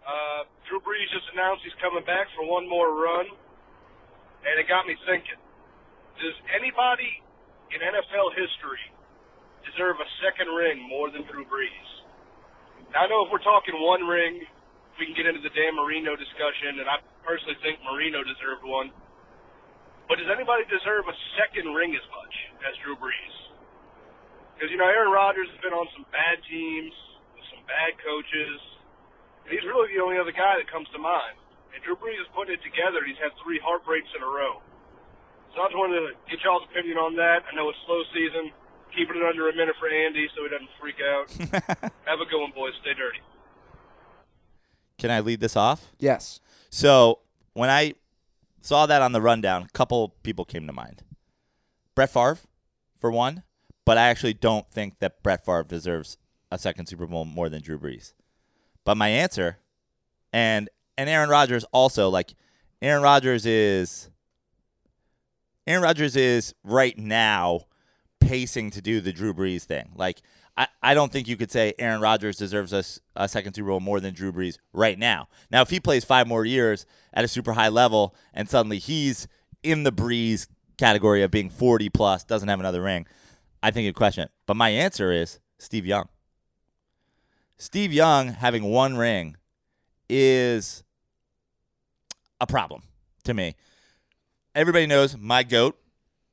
[0.02, 3.28] Uh, Drew Brees just announced he's coming back for one more run.
[4.48, 5.38] and it got me thinking.
[6.18, 7.22] Does anybody
[7.70, 8.82] in NFL history
[9.68, 11.99] deserve a second ring more than Drew Brees?
[12.90, 14.42] Now, I know if we're talking one ring,
[14.98, 18.90] we can get into the Dan Marino discussion, and I personally think Marino deserved one.
[20.10, 22.34] But does anybody deserve a second ring as much
[22.66, 23.36] as Drew Brees?
[24.58, 26.92] Because, you know, Aaron Rodgers has been on some bad teams,
[27.38, 28.58] with some bad coaches,
[29.46, 31.38] and he's really the only other guy that comes to mind.
[31.72, 33.06] And Drew Brees is putting it together.
[33.06, 34.66] He's had three heartbreaks in a row.
[35.54, 37.46] So I just wanted to get y'all's opinion on that.
[37.46, 38.50] I know it's slow season.
[38.96, 41.32] Keeping it under a minute for Andy so he doesn't freak out.
[42.06, 42.74] Have a good one, boys.
[42.82, 43.20] Stay dirty.
[44.98, 45.92] Can I lead this off?
[46.00, 46.42] Yes.
[46.70, 47.20] So
[47.54, 47.94] when I
[48.62, 51.04] saw that on the rundown, a couple people came to mind.
[51.96, 52.40] Brett Favre,
[53.00, 53.44] for one,
[53.86, 56.18] but I actually don't think that Brett Favre deserves
[56.52, 58.14] a second Super Bowl more than Drew Brees.
[58.84, 59.60] But my answer,
[60.34, 62.34] and and Aaron Rodgers also, like
[62.82, 64.10] Aaron Rodgers is
[65.68, 67.62] Aaron Rodgers is right now
[68.30, 69.90] pacing to do the Drew Brees thing.
[69.96, 70.22] Like
[70.56, 72.74] I, I don't think you could say Aaron Rodgers deserves
[73.16, 75.30] a second Super Bowl more than Drew Brees right now.
[75.50, 79.28] Now, if he plays five more years at a super high level and suddenly he's
[79.64, 83.08] in the Brees category of being 40 plus, doesn't have another ring,
[83.64, 84.32] I think you'd question it.
[84.46, 86.08] But my answer is Steve Young.
[87.58, 89.38] Steve Young having one ring
[90.08, 90.84] is
[92.40, 92.84] a problem
[93.24, 93.56] to me.
[94.54, 95.76] Everybody knows my GOAT,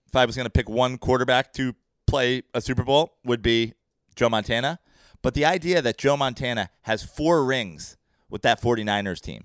[0.07, 1.74] if I was going to pick one quarterback to
[2.17, 3.75] play a Super Bowl, would be
[4.14, 4.79] Joe Montana.
[5.21, 7.99] But the idea that Joe Montana has four rings
[8.31, 9.45] with that 49ers team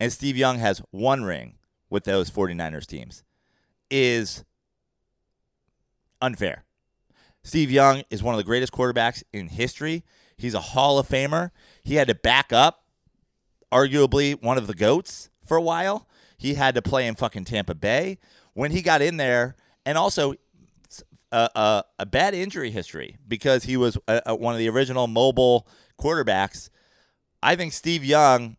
[0.00, 1.54] and Steve Young has one ring
[1.90, 3.22] with those 49ers teams
[3.88, 4.44] is
[6.20, 6.64] unfair.
[7.44, 10.04] Steve Young is one of the greatest quarterbacks in history.
[10.36, 11.50] He's a Hall of Famer.
[11.84, 12.84] He had to back up
[13.72, 16.08] arguably one of the goats for a while.
[16.36, 18.18] He had to play in fucking Tampa Bay
[18.54, 19.54] when he got in there,
[19.86, 20.34] and also
[21.32, 25.06] a, a, a bad injury history because he was a, a, one of the original
[25.06, 25.66] mobile
[26.00, 26.70] quarterbacks.
[27.42, 28.56] I think Steve Young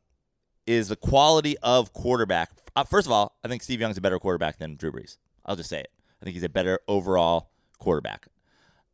[0.66, 2.52] is the quality of quarterback.
[2.76, 5.18] Uh, first of all, I think Steve Young's a better quarterback than Drew Brees.
[5.46, 5.92] I'll just say it.
[6.22, 7.50] I think he's a better overall
[7.80, 8.28] quarterback.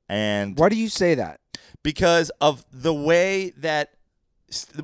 [0.08, 1.40] And Why do you say that?
[1.84, 3.92] because of the way that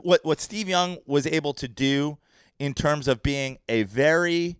[0.01, 2.17] what what Steve Young was able to do
[2.59, 4.57] in terms of being a very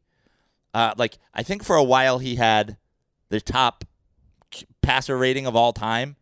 [0.74, 2.78] uh, like I think for a while he had
[3.30, 3.84] the top
[4.82, 6.16] passer rating of all time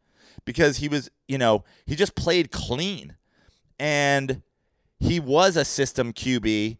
[0.45, 3.15] because he was you know he just played clean
[3.79, 4.41] and
[4.99, 6.77] he was a system QB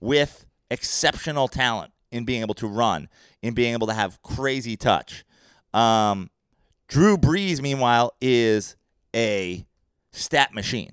[0.00, 3.08] with exceptional talent in being able to run
[3.42, 5.24] in being able to have crazy touch.
[5.74, 6.30] Um,
[6.88, 8.76] Drew Brees, meanwhile, is
[9.14, 9.66] a
[10.12, 10.92] stat machine.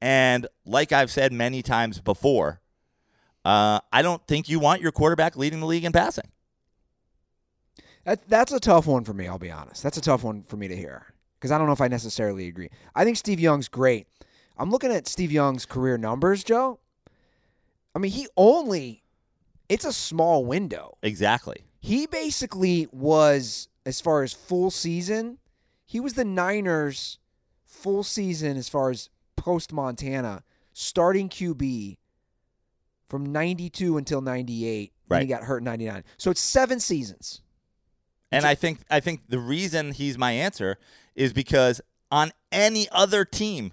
[0.00, 2.60] And like I've said many times before,
[3.44, 6.30] uh, I don't think you want your quarterback leading the league in passing.
[8.06, 9.82] That, that's a tough one for me, I'll be honest.
[9.82, 12.46] That's a tough one for me to hear because I don't know if I necessarily
[12.46, 12.70] agree.
[12.94, 14.06] I think Steve Young's great.
[14.56, 16.78] I'm looking at Steve Young's career numbers, Joe.
[17.94, 19.02] I mean, he only,
[19.68, 20.96] it's a small window.
[21.02, 21.64] Exactly.
[21.80, 25.38] He basically was, as far as full season,
[25.84, 27.18] he was the Niners'
[27.64, 31.96] full season as far as post Montana starting QB
[33.08, 34.78] from 92 until 98.
[34.78, 35.22] And Right.
[35.22, 36.02] he got hurt in 99.
[36.18, 37.40] So it's seven seasons.
[38.32, 40.78] And I think I think the reason he's my answer
[41.14, 43.72] is because on any other team,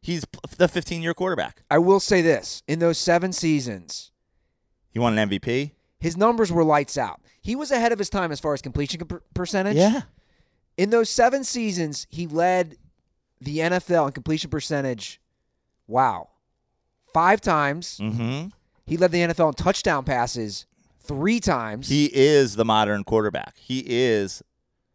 [0.00, 0.24] he's
[0.56, 1.62] the 15 year quarterback.
[1.70, 4.10] I will say this in those seven seasons,
[4.92, 5.72] You want an MVP?
[5.98, 7.20] his numbers were lights out.
[7.40, 9.76] He was ahead of his time as far as completion per- percentage.
[9.76, 10.02] Yeah.
[10.76, 12.76] In those seven seasons, he led
[13.40, 15.20] the NFL in completion percentage.
[15.86, 16.28] Wow.
[17.14, 17.98] Five times.
[18.02, 18.48] Mm-hmm.
[18.84, 20.66] He led the NFL in touchdown passes
[21.06, 21.88] three times.
[21.88, 23.56] He is the modern quarterback.
[23.56, 24.42] He is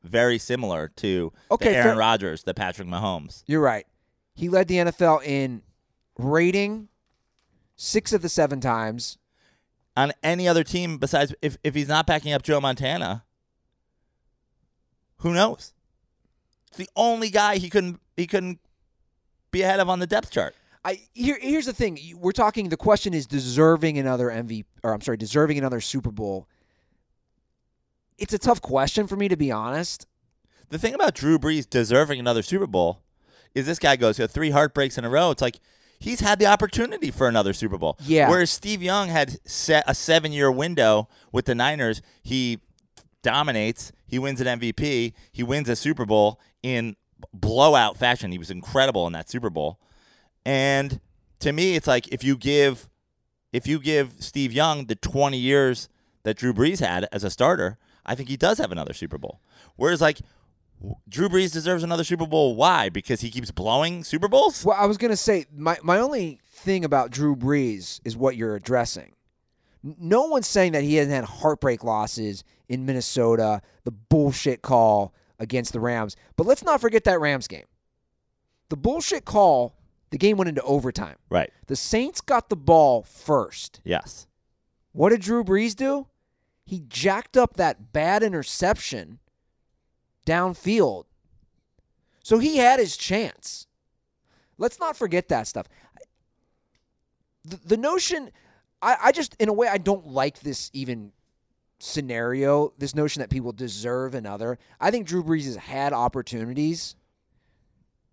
[0.03, 3.43] very similar to Okay, Aaron Rodgers, the Patrick Mahomes.
[3.47, 3.85] You're right.
[4.33, 5.61] He led the NFL in
[6.17, 6.87] rating
[7.75, 9.17] six of the seven times.
[9.97, 13.25] On any other team besides if, if he's not backing up Joe Montana,
[15.17, 15.73] who knows?
[16.69, 18.59] It's the only guy he couldn't he couldn't
[19.51, 20.55] be ahead of on the depth chart.
[20.83, 21.99] I here here's the thing.
[22.17, 22.69] We're talking.
[22.69, 26.47] The question is deserving another MVP, or I'm sorry, deserving another Super Bowl.
[28.17, 30.07] It's a tough question for me to be honest.
[30.69, 33.01] The thing about Drew Brees deserving another Super Bowl
[33.53, 35.31] is this guy goes to three heartbreaks in a row.
[35.31, 35.59] It's like
[35.99, 37.97] he's had the opportunity for another Super Bowl.
[38.01, 38.29] Yeah.
[38.29, 42.01] Whereas Steve Young had set a seven year window with the Niners.
[42.23, 42.59] He
[43.21, 43.91] dominates.
[44.07, 45.13] He wins an MVP.
[45.31, 46.95] He wins a Super Bowl in
[47.33, 48.31] blowout fashion.
[48.31, 49.79] He was incredible in that Super Bowl.
[50.45, 50.99] And
[51.39, 52.89] to me, it's like if you give
[53.51, 55.89] if you give Steve Young the 20 years
[56.23, 59.41] that Drew Brees had as a starter, I think he does have another Super Bowl.
[59.75, 60.19] Whereas like
[61.07, 62.55] Drew Brees deserves another Super Bowl.
[62.55, 62.89] Why?
[62.89, 64.65] Because he keeps blowing Super Bowls.
[64.65, 68.55] Well, I was gonna say my my only thing about Drew Brees is what you're
[68.55, 69.13] addressing.
[69.83, 75.73] No one's saying that he hasn't had heartbreak losses in Minnesota, the bullshit call against
[75.73, 76.15] the Rams.
[76.35, 77.65] But let's not forget that Rams game.
[78.69, 79.75] The bullshit call,
[80.11, 81.15] the game went into overtime.
[81.29, 81.51] Right.
[81.67, 83.81] The Saints got the ball first.
[83.83, 84.27] Yes.
[84.91, 86.07] What did Drew Brees do?
[86.65, 89.19] He jacked up that bad interception
[90.25, 91.05] downfield.
[92.23, 93.67] So he had his chance.
[94.57, 95.67] Let's not forget that stuff.
[97.43, 98.29] The, the notion,
[98.81, 101.11] I, I just, in a way, I don't like this even
[101.79, 104.59] scenario, this notion that people deserve another.
[104.79, 106.95] I think Drew Brees has had opportunities.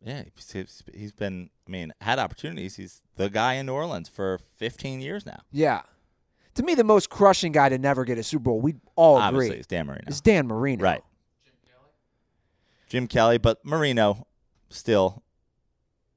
[0.03, 0.22] Yeah,
[0.53, 1.51] he's- been.
[1.69, 2.77] I mean, had opportunities.
[2.77, 5.41] He's the guy in New Orleans for 15 years now.
[5.53, 5.83] Yeah.
[6.55, 9.49] To me, the most crushing guy to never get a Super Bowl, we all Obviously,
[9.49, 10.05] agree, it's Dan Marino.
[10.09, 10.83] is Dan Marino.
[10.83, 11.03] Right.
[12.89, 14.27] Jim Kelly, but Marino
[14.71, 15.23] still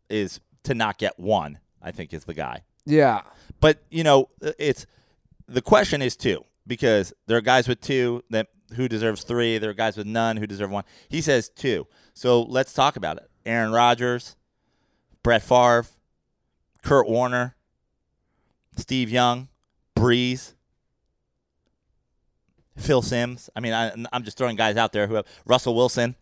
[0.09, 1.59] is to not get one.
[1.81, 2.61] I think is the guy.
[2.85, 3.21] Yeah.
[3.59, 4.85] But you know, it's
[5.47, 9.57] the question is two because there are guys with two that who deserves three.
[9.57, 10.83] There are guys with none who deserve one.
[11.09, 11.87] He says two.
[12.13, 13.29] So let's talk about it.
[13.45, 14.35] Aaron Rodgers,
[15.23, 15.85] Brett Favre,
[16.83, 17.55] Kurt Warner,
[18.75, 19.47] Steve Young,
[19.95, 20.53] Brees,
[22.77, 23.49] Phil Simms.
[23.55, 26.15] I mean, I, I'm just throwing guys out there who have Russell Wilson.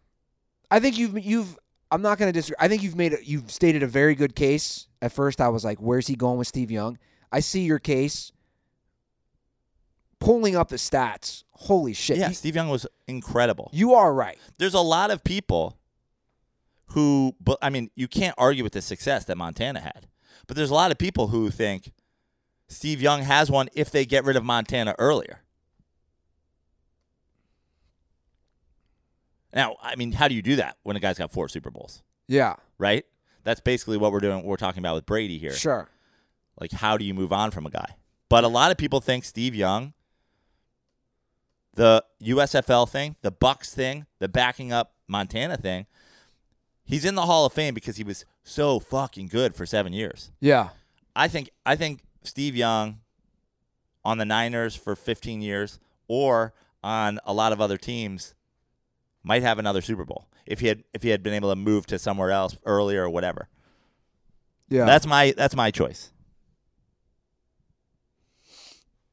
[0.70, 1.58] I think you've you've.
[1.92, 2.58] I'm not going to disagree.
[2.60, 4.88] I think you've made a, you've stated a very good case.
[5.02, 6.98] At first, I was like, "Where's he going with Steve Young?"
[7.32, 8.32] I see your case.
[10.20, 12.18] Pulling up the stats, holy shit!
[12.18, 13.70] Yeah, you, Steve Young was incredible.
[13.72, 14.38] you are right.
[14.58, 15.79] there's a lot of people
[16.92, 20.08] who but I mean, you can't argue with the success that Montana had.
[20.48, 21.92] But there's a lot of people who think
[22.68, 25.42] Steve Young has one if they get rid of Montana earlier.
[29.54, 32.04] Now, I mean, how do you do that when a guy's got four Super Bowls,
[32.28, 33.06] Yeah, right?
[33.44, 34.44] That's basically what we're doing.
[34.44, 35.54] We're talking about with Brady here.
[35.54, 35.90] sure.
[36.60, 37.96] Like, how do you move on from a guy?
[38.28, 39.94] But a lot of people think Steve Young,
[41.74, 45.88] the USFL thing, the Bucs thing, the backing up Montana thing,
[46.90, 50.32] he's in the Hall of Fame because he was so fucking good for seven years.
[50.42, 50.70] Yeah,
[51.16, 53.00] I think I think Steve Young
[54.04, 58.34] on the Niners for 15 years or on a lot of other teams
[59.24, 61.86] might have another Super Bowl if he had if he had been able to move
[61.88, 63.48] to somewhere else earlier or whatever.
[64.70, 66.12] yeah, That's my that's my choice.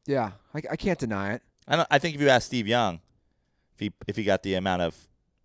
[0.07, 0.33] yeah.
[0.55, 1.43] I, I can't deny it.
[1.69, 3.01] I don't, I think if you ask Steve Young,
[3.75, 4.95] if he if he got the amount of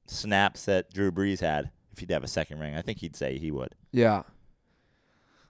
[0.05, 3.37] snaps that Drew Brees had, if he'd have a second ring, I think he'd say
[3.37, 3.75] he would.
[3.91, 4.23] Yeah.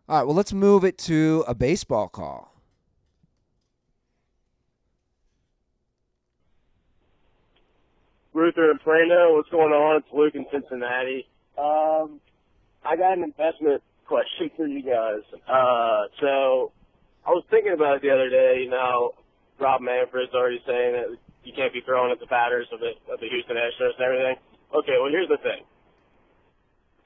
[0.10, 0.24] All right.
[0.24, 2.52] Well, let's move it to a baseball call.
[8.34, 9.98] Ruther and Plano, what's going on?
[9.98, 11.28] It's Luke in Cincinnati.
[11.58, 12.22] Um,
[12.84, 15.22] I got an investment question for you guys.
[15.48, 16.72] Uh, so
[17.26, 18.62] I was thinking about it the other day.
[18.64, 19.14] You know,
[19.60, 23.20] Rob Manfred's already saying that you can't be throwing at the batters of the of
[23.20, 24.36] the Houston Astros and everything.
[24.74, 25.64] Okay, well here's the thing.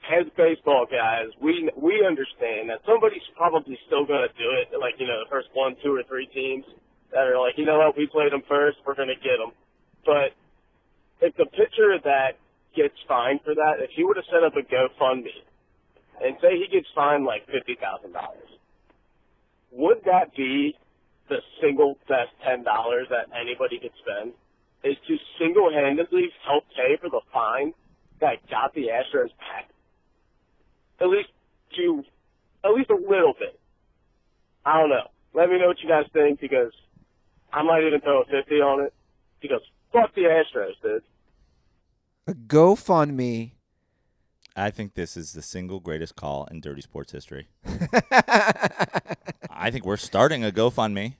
[0.06, 4.70] As baseball guys, we we understand that somebody's probably still going to do it.
[4.78, 6.64] Like you know, the first one, two, or three teams
[7.10, 9.50] that are like, you know what, we played them first, we're going to get them.
[10.04, 10.30] But
[11.20, 12.38] if the pitcher that
[12.74, 15.42] gets fined for that, if he would have set up a GoFundMe
[16.22, 18.50] and say he gets fined like fifty thousand dollars,
[19.72, 20.76] would that be
[21.28, 24.32] the single best ten dollars that anybody could spend?
[24.84, 27.72] Is to single handedly help pay for the fine
[28.20, 29.66] that got the Astros back?
[31.00, 31.28] At least
[31.76, 32.04] to
[32.64, 33.58] at least a little bit.
[34.64, 35.08] I don't know.
[35.34, 36.72] Let me know what you guys think because
[37.52, 38.92] I might even throw a fifty on it
[39.40, 39.60] because
[39.92, 41.02] fuck the Astros, dude.
[42.26, 43.52] A GoFundMe.
[44.56, 47.48] I think this is the single greatest call in Dirty Sports history.
[49.50, 51.16] I think we're starting a GoFundMe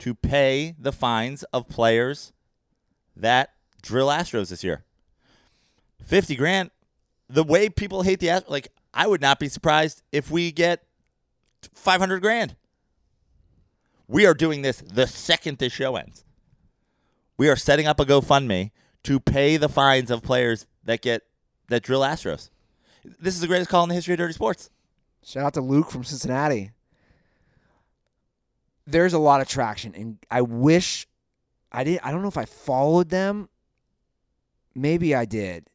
[0.00, 2.32] to pay the fines of players
[3.16, 4.84] that drill Astros this year.
[6.02, 6.70] Fifty grand.
[7.30, 8.68] The way people hate the Astros, like
[8.98, 10.82] I would not be surprised if we get
[11.72, 12.56] five hundred grand.
[14.08, 16.24] We are doing this the second this show ends.
[17.36, 18.72] We are setting up a GoFundMe
[19.04, 21.22] to pay the fines of players that get
[21.68, 22.50] that drill Astros.
[23.04, 24.68] This is the greatest call in the history of Dirty Sports.
[25.22, 26.72] Shout out to Luke from Cincinnati.
[28.84, 31.06] There's a lot of traction, and I wish
[31.70, 32.00] I did.
[32.02, 33.48] I don't know if I followed them.
[34.74, 35.68] Maybe I did.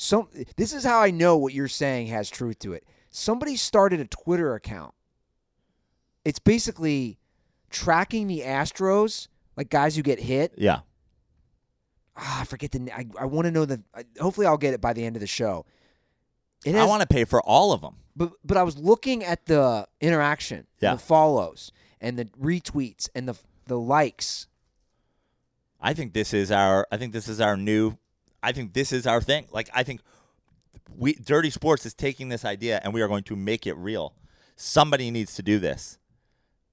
[0.00, 0.28] Some.
[0.56, 2.84] This is how I know what you're saying has truth to it.
[3.10, 4.94] Somebody started a Twitter account.
[6.24, 7.18] It's basically
[7.68, 9.26] tracking the Astros
[9.56, 10.54] like guys who get hit.
[10.56, 10.80] Yeah.
[12.16, 12.92] Ah, I forget the.
[12.94, 13.82] I, I want to know the.
[13.92, 15.66] I, hopefully, I'll get it by the end of the show.
[16.64, 17.96] It I want to pay for all of them.
[18.14, 20.92] but but I was looking at the interaction, Yeah.
[20.94, 23.34] the follows, and the retweets, and the
[23.66, 24.46] the likes.
[25.80, 27.98] I think this is our I think this is our new
[28.42, 29.46] I think this is our thing.
[29.50, 30.00] Like I think
[30.96, 34.14] we Dirty Sports is taking this idea and we are going to make it real.
[34.56, 35.98] Somebody needs to do this.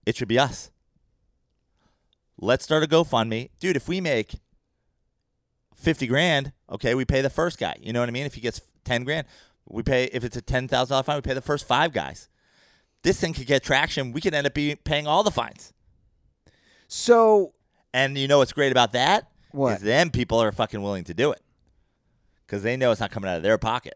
[0.05, 0.72] It should be us.
[2.38, 3.49] Let's start a GoFundMe.
[3.59, 4.36] Dude, if we make
[5.76, 7.76] 50 grand, okay, we pay the first guy.
[7.80, 8.26] You know what I mean?
[8.26, 9.26] If he gets 10 grand,
[9.68, 12.30] we pay if it's a $10,000 fine, we pay the first 5 guys.
[13.03, 14.11] This thing could get traction.
[14.11, 15.74] We could end up be paying all the fines.
[16.88, 17.53] So
[17.93, 19.30] And you know what's great about that?
[19.51, 19.78] What?
[19.78, 21.41] Is then people are fucking willing to do it
[22.46, 23.96] because they know it's not coming out of their pocket.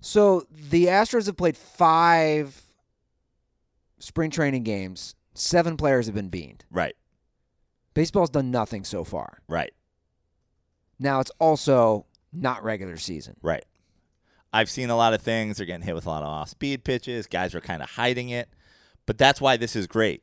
[0.00, 2.60] So the Astros have played five
[3.98, 5.14] spring training games.
[5.34, 6.64] Seven players have been beaned.
[6.70, 6.94] Right,
[7.94, 9.38] Baseball's done nothing so far.
[9.48, 9.72] right,
[10.98, 13.36] Now it's also not regular season.
[13.42, 13.64] right.
[14.52, 15.58] I've seen a lot of things.
[15.58, 17.26] They're getting hit with a lot of off speed pitches.
[17.26, 18.48] Guys are kind of hiding it.
[19.04, 20.22] But that's why this is great.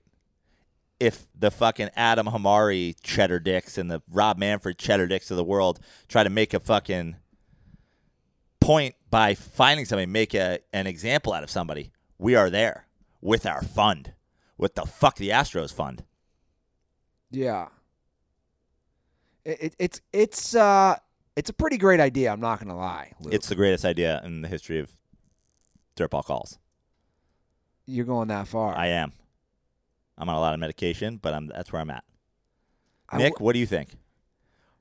[0.99, 5.43] If the fucking Adam Hamari cheddar dicks and the Rob Manfred cheddar dicks of the
[5.43, 7.17] world try to make a fucking
[8.63, 12.87] point by finding somebody, make a, an example out of somebody, we are there
[13.21, 14.13] with our fund,
[14.57, 16.03] with the fuck the Astros fund.
[17.31, 17.67] Yeah.
[19.45, 20.95] It, it, it's it's uh
[21.35, 22.31] it's a pretty great idea.
[22.31, 23.11] I'm not gonna lie.
[23.19, 23.33] Luke.
[23.33, 24.89] It's the greatest idea in the history of
[25.97, 26.59] dirtball calls.
[27.85, 28.75] you're going that far.
[28.77, 29.11] I am.
[30.17, 32.05] I'm on a lot of medication, but I'm that's where I'm at.
[33.09, 33.89] I Nick, w- what do you think?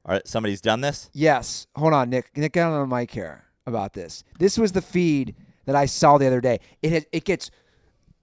[0.05, 1.11] All right, somebody's done this.
[1.12, 1.66] yes.
[1.74, 2.37] Hold on, Nick.
[2.37, 4.24] Nick, get on the mic here about this.
[4.38, 5.34] This was the feed
[5.66, 6.60] that I saw the other day.
[6.82, 7.50] It has, it gets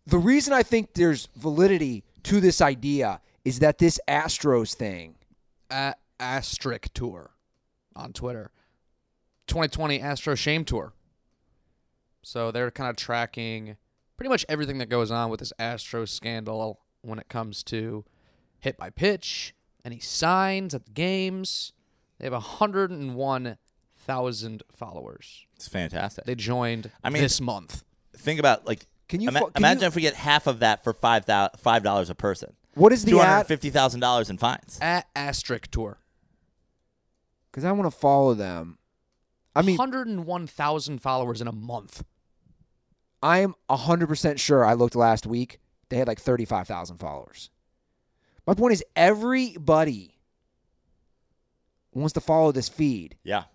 [0.05, 5.15] the reason I think there's validity to this idea is that this Astros thing.
[5.69, 7.31] A- Asterisk Tour
[7.95, 8.51] on Twitter.
[9.47, 10.93] 2020 Astro Shame Tour.
[12.21, 13.77] So they're kind of tracking
[14.17, 18.03] pretty much everything that goes on with this Astro scandal when it comes to
[18.59, 21.71] hit by pitch, any signs at the games.
[22.17, 22.33] They have
[24.05, 25.45] 101,000 followers.
[25.55, 26.25] It's fantastic.
[26.25, 27.83] They joined I mean- this month.
[28.15, 30.83] Think about like Can you ima- can imagine you- if we get half of that
[30.83, 32.53] for five thou- five dollars a person.
[32.75, 33.47] What is the Two hundred ad?
[33.47, 34.77] fifty thousand dollars in fines.
[34.81, 35.99] At Asterisk Tour.
[37.51, 38.77] Because I want to follow them.
[39.55, 42.03] I mean, 101,000 followers in a month.
[43.23, 45.59] I am 100% sure I looked last week.
[45.89, 47.49] They had like 35,000 followers.
[48.45, 50.15] My point is, everybody
[51.91, 53.45] wants to follow this feed Yeah,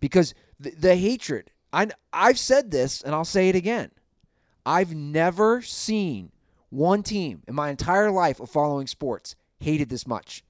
[0.00, 1.50] because the, the hatred.
[1.72, 3.92] I, I've said this and I'll say it again.
[4.66, 6.32] I've never seen
[6.68, 10.42] one team in my entire life of following sports hated this much.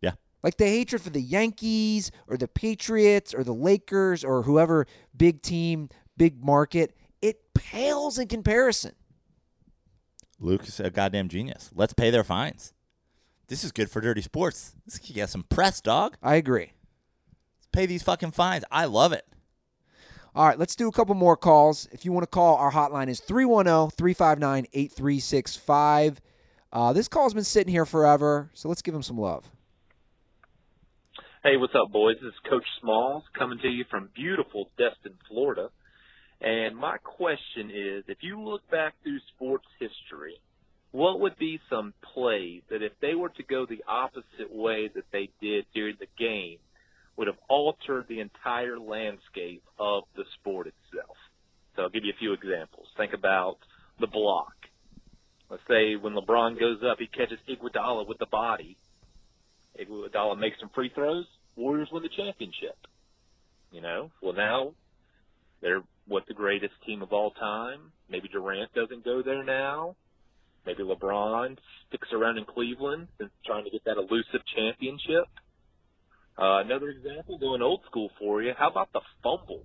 [0.00, 0.12] yeah.
[0.42, 5.40] Like the hatred for the Yankees or the Patriots or the Lakers or whoever big
[5.40, 8.92] team, big market, it pales in comparison.
[10.38, 11.70] Luke is a goddamn genius.
[11.74, 12.74] Let's pay their fines.
[13.48, 14.74] This is good for dirty sports.
[14.84, 16.16] This could get some press, dog.
[16.22, 16.72] I agree.
[17.74, 18.62] Let's pay these fucking fines.
[18.70, 19.26] I love it.
[20.32, 21.88] All right, let's do a couple more calls.
[21.90, 26.20] If you want to call, our hotline is 310 359 8365.
[26.72, 29.50] Uh, This call's been sitting here forever, so let's give him some love.
[31.42, 32.14] Hey, what's up, boys?
[32.22, 35.70] This is Coach Smalls coming to you from beautiful Destin, Florida.
[36.40, 40.38] And my question is if you look back through sports history,
[40.92, 45.10] what would be some plays that if they were to go the opposite way that
[45.10, 46.58] they did during the game
[47.16, 51.16] would have altered the entire landscape of the sport itself?
[51.76, 52.86] So I'll give you a few examples.
[52.96, 53.58] Think about
[54.00, 54.54] the block.
[55.50, 58.76] Let's say when LeBron goes up, he catches Iguodala with the body.
[59.80, 61.26] Iguodala makes some free throws.
[61.56, 62.76] Warriors win the championship.
[63.70, 64.72] You know, well now
[65.60, 67.92] they're what the greatest team of all time.
[68.08, 69.96] Maybe Durant doesn't go there now.
[70.66, 71.58] Maybe LeBron
[71.88, 75.28] sticks around in Cleveland and trying to get that elusive championship.
[76.36, 78.52] Uh, another example, going old school for you.
[78.58, 79.64] How about the fumble?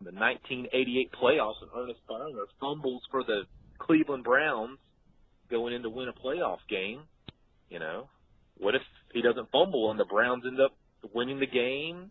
[0.00, 3.42] The 1988 playoffs and Earnest Byner fumbles for the
[3.78, 4.78] Cleveland Browns
[5.50, 7.02] going in to win a playoff game.
[7.68, 8.08] You know,
[8.56, 8.82] what if
[9.12, 10.72] he doesn't fumble and the Browns end up
[11.12, 12.10] winning the game,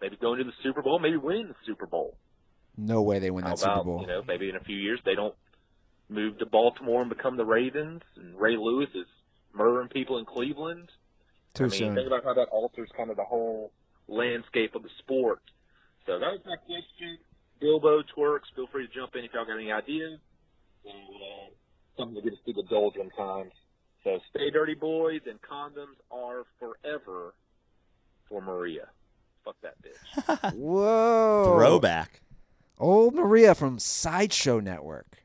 [0.00, 2.16] maybe going to the Super Bowl, maybe winning the Super Bowl?
[2.76, 4.00] No way they win How that about, Super Bowl.
[4.00, 5.34] you know, maybe in a few years they don't
[6.08, 9.06] move to Baltimore and become the Ravens and Ray Lewis is
[9.52, 10.88] murdering people in Cleveland?
[11.54, 11.94] Too I mean, soon.
[11.94, 13.72] think about how that alters kind of the whole
[14.08, 15.40] landscape of the sport.
[16.06, 17.18] So that was my question.
[17.60, 20.18] Bilbo, Twerks, feel free to jump in if y'all got any ideas.
[20.84, 21.50] And, uh,
[21.96, 23.52] something to get us through the doldrum times.
[24.02, 27.34] So stay dirty, boys, and condoms are forever
[28.28, 28.88] for Maria.
[29.44, 30.52] Fuck that bitch.
[30.54, 31.54] Whoa.
[31.56, 32.20] Throwback.
[32.78, 35.23] Old Maria from Sideshow Network.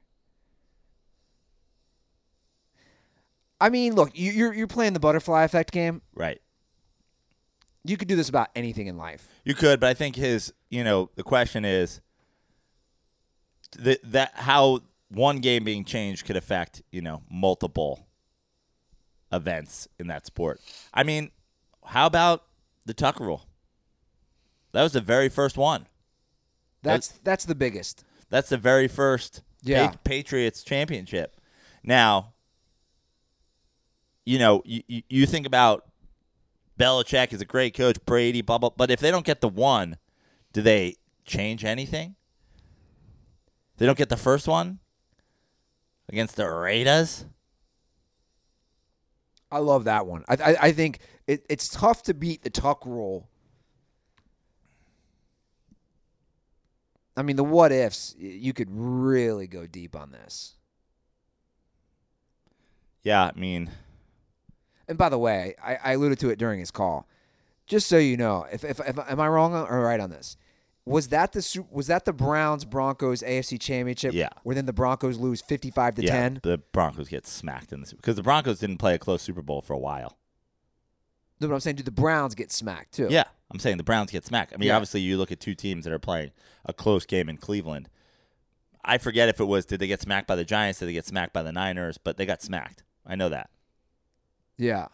[3.62, 6.02] I mean, look, you- you're you're playing the butterfly effect game.
[6.14, 6.42] Right.
[7.84, 9.28] You could do this about anything in life.
[9.46, 12.02] You could, but I think his, you know, the question is
[13.78, 18.08] that that how one game being changed could affect, you know, multiple
[19.32, 20.60] events in that sport.
[20.94, 21.32] I mean,
[21.86, 22.46] how about
[22.86, 23.46] the Tuck rule?
[24.72, 25.88] That was the very first one.
[26.84, 28.04] That's that's the biggest.
[28.30, 29.90] That's the very first Yeah.
[29.92, 31.36] Pa- Patriots championship.
[31.84, 32.34] Now,
[34.26, 35.86] you know, you, you, think about
[36.80, 39.98] Belichick is a great coach, Brady, blah, blah, but if they don't get the one,
[40.54, 40.96] do they
[41.26, 42.16] change anything?
[43.78, 44.80] They don't get the first one
[46.10, 47.26] against the Raiders?
[49.52, 50.26] I love that one.
[50.28, 53.30] I I, I think it, it's tough to beat the Tuck rule.
[57.16, 58.16] I mean, the what ifs.
[58.18, 60.56] You could really go deep on this.
[63.04, 63.72] Yeah, I mean,
[64.90, 67.08] And by the way, I, I alluded to it during his call.
[67.68, 70.36] Just so you know, if, if, if am I wrong or right on this?
[70.86, 74.12] Was that the was that the Browns Broncos AFC Championship?
[74.14, 74.30] Yeah.
[74.42, 76.34] Where then the Broncos lose fifty five to ten.
[76.34, 79.44] yeah, the Broncos get smacked in this because the Broncos didn't play a close Super
[79.44, 80.18] Bowl for a while.
[81.40, 83.08] No, but I'm saying, do the Browns get smacked too?
[83.12, 84.52] Yeah, I'm saying the Browns get smacked.
[84.54, 84.76] I mean, Yeah.
[84.78, 86.32] obviously, you look at two teams that are playing
[86.66, 87.88] a close game in Cleveland.
[88.84, 91.06] I forget if it was did they get smacked by the Giants, did they get
[91.06, 92.84] smacked by the Niners, but they got smacked.
[93.06, 93.52] I know that.
[94.60, 94.88] Yeah.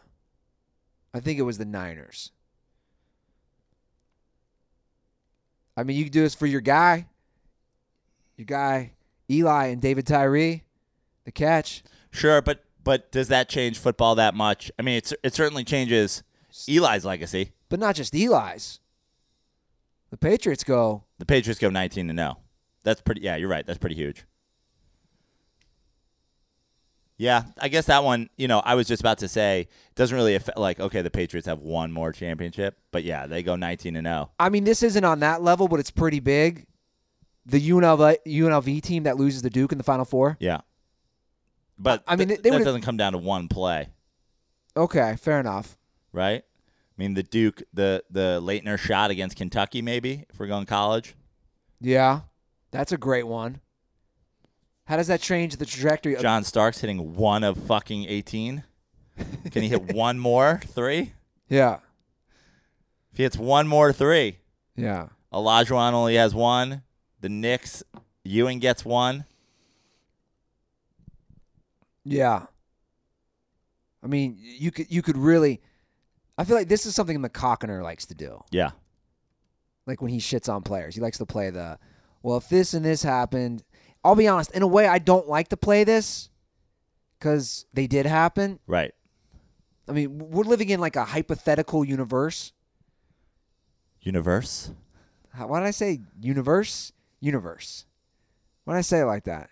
[1.14, 2.32] I think it was the Niners.
[5.76, 7.08] I mean, you can do this for your guy,
[8.38, 8.92] your guy
[9.30, 10.64] Eli and David Tyree,
[11.26, 11.84] the catch.
[12.12, 14.72] Sure, but but does that change football that much?
[14.80, 16.24] I mean, it's, it certainly changes
[16.70, 17.52] Eli's legacy.
[17.68, 18.80] But not just Eli's.
[20.12, 22.38] The Patriots go, The Patriots go 19 to 0.
[22.84, 23.22] That's pretty.
[23.22, 23.66] Yeah, you're right.
[23.66, 24.26] That's pretty huge.
[27.18, 28.30] Yeah, I guess that one.
[28.36, 30.58] You know, I was just about to say doesn't really affect.
[30.58, 34.32] Like, okay, the Patriots have one more championship, but yeah, they go 19 to 0.
[34.40, 36.66] I mean, this isn't on that level, but it's pretty big.
[37.46, 40.36] The UNLV, UNLV team that loses the Duke in the Final Four.
[40.40, 40.62] Yeah.
[41.78, 43.90] But I mean, th- that doesn't come down to one play,
[44.78, 45.78] Okay, fair enough.
[46.12, 46.44] right?
[46.44, 51.16] I mean, the Duke, the the Laettner shot against Kentucky, maybe if we're going college.
[51.82, 52.22] Yeah,
[52.72, 53.60] that's a great one.
[54.86, 56.16] How does that change the trajectory?
[56.16, 58.64] Of, John Starks hitting one of fucking 18.
[59.52, 61.14] Can he hit one more three?
[61.50, 61.78] yeah,
[63.12, 64.40] If he hits one more three,
[64.76, 65.08] yeah.
[65.34, 66.84] Olajuwon only has one.
[67.22, 67.84] The Knicks,
[68.24, 69.26] Ewing gets one.
[72.04, 72.46] Yeah.
[74.04, 75.62] I mean, you could you could really.
[76.38, 78.44] I feel like this is something McCockiner likes to do.
[78.52, 78.72] Yeah,
[79.88, 81.80] Like when he shits on players, he likes to play the.
[82.22, 83.64] Well, if this and this happened,
[84.06, 84.52] I'll be honest.
[84.52, 86.30] In a way, I don't like to play this
[87.18, 88.60] because they did happen.
[88.68, 88.94] right.
[89.88, 92.54] I mean, we're living in like a hypothetical universe.
[94.02, 94.72] Universe.
[95.32, 96.92] How, why did I say universe?
[97.20, 97.86] Universe.
[98.64, 99.50] Why did I say it like that?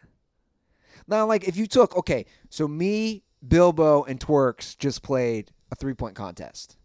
[1.08, 5.94] Now, like if you took okay, so me, Bilbo, and Twerks just played a three
[5.94, 6.78] point contest.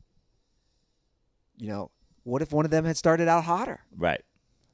[1.56, 1.90] You know,
[2.24, 3.80] what if one of them had started out hotter?
[3.96, 4.22] Right.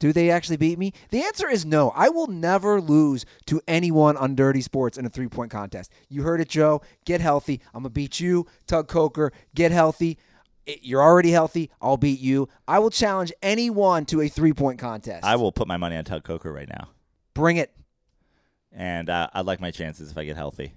[0.05, 0.93] Do they actually beat me?
[1.09, 1.89] The answer is no.
[1.95, 5.91] I will never lose to anyone on Dirty Sports in a three point contest.
[6.09, 6.83] You heard it, Joe.
[7.05, 7.59] Get healthy.
[7.73, 9.31] I'm going to beat you, Tug Coker.
[9.55, 10.19] Get healthy.
[10.67, 11.71] You're already healthy.
[11.81, 12.49] I'll beat you.
[12.67, 15.25] I will challenge anyone to a three point contest.
[15.25, 16.89] I will put my money on Tug Coker right now,
[17.33, 17.75] Bring it.
[18.71, 20.75] and uh, I'd like my chances if I get healthy.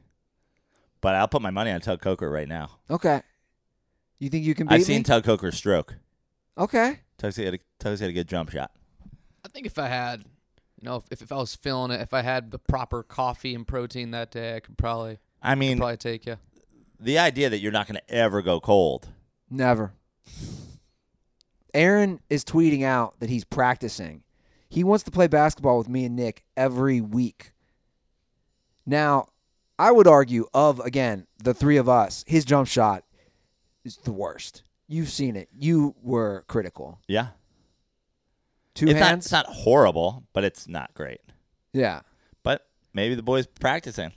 [1.03, 2.71] But I'll put my money on Tug Coker right now.
[2.89, 3.21] Okay.
[4.21, 4.85] You think you can beat I've me?
[4.85, 5.97] seen Tug Coker stroke.
[6.57, 7.01] okay.
[7.19, 8.71] Tug's got a, Tug's got a good jump shot.
[9.59, 10.21] I think if I had,
[10.81, 13.67] you know, if, if I was feeling it, if I had the proper coffee and
[13.67, 16.37] protein that day, I could probably I mean, probably take you.
[17.01, 19.09] the idea that you're not going to ever go cold.
[19.51, 19.95] Never.
[21.75, 24.23] Aaron is tweeting out that he's practicing.
[24.69, 27.51] He wants to play basketball with me and Nick every week.
[28.87, 29.27] Now,
[29.77, 33.03] I would argue of again the three of us, his jump shot
[33.85, 34.63] is the worst.
[34.87, 35.49] You've seen it.
[35.53, 37.01] You were critical.
[37.09, 37.31] Yeah.
[38.79, 39.27] Two it's not, hands.
[39.27, 41.21] it's not horrible, but it's not great.
[41.73, 42.03] yeah.
[42.45, 42.65] But
[42.95, 44.13] maybe the boys practicing.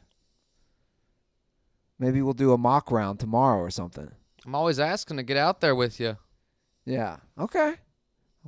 [1.97, 4.12] Maybe we'll do a mock round tomorrow or something.
[4.45, 6.18] I'm always asking to get out there with you.
[6.86, 7.18] Yeah.
[7.39, 7.74] Okay.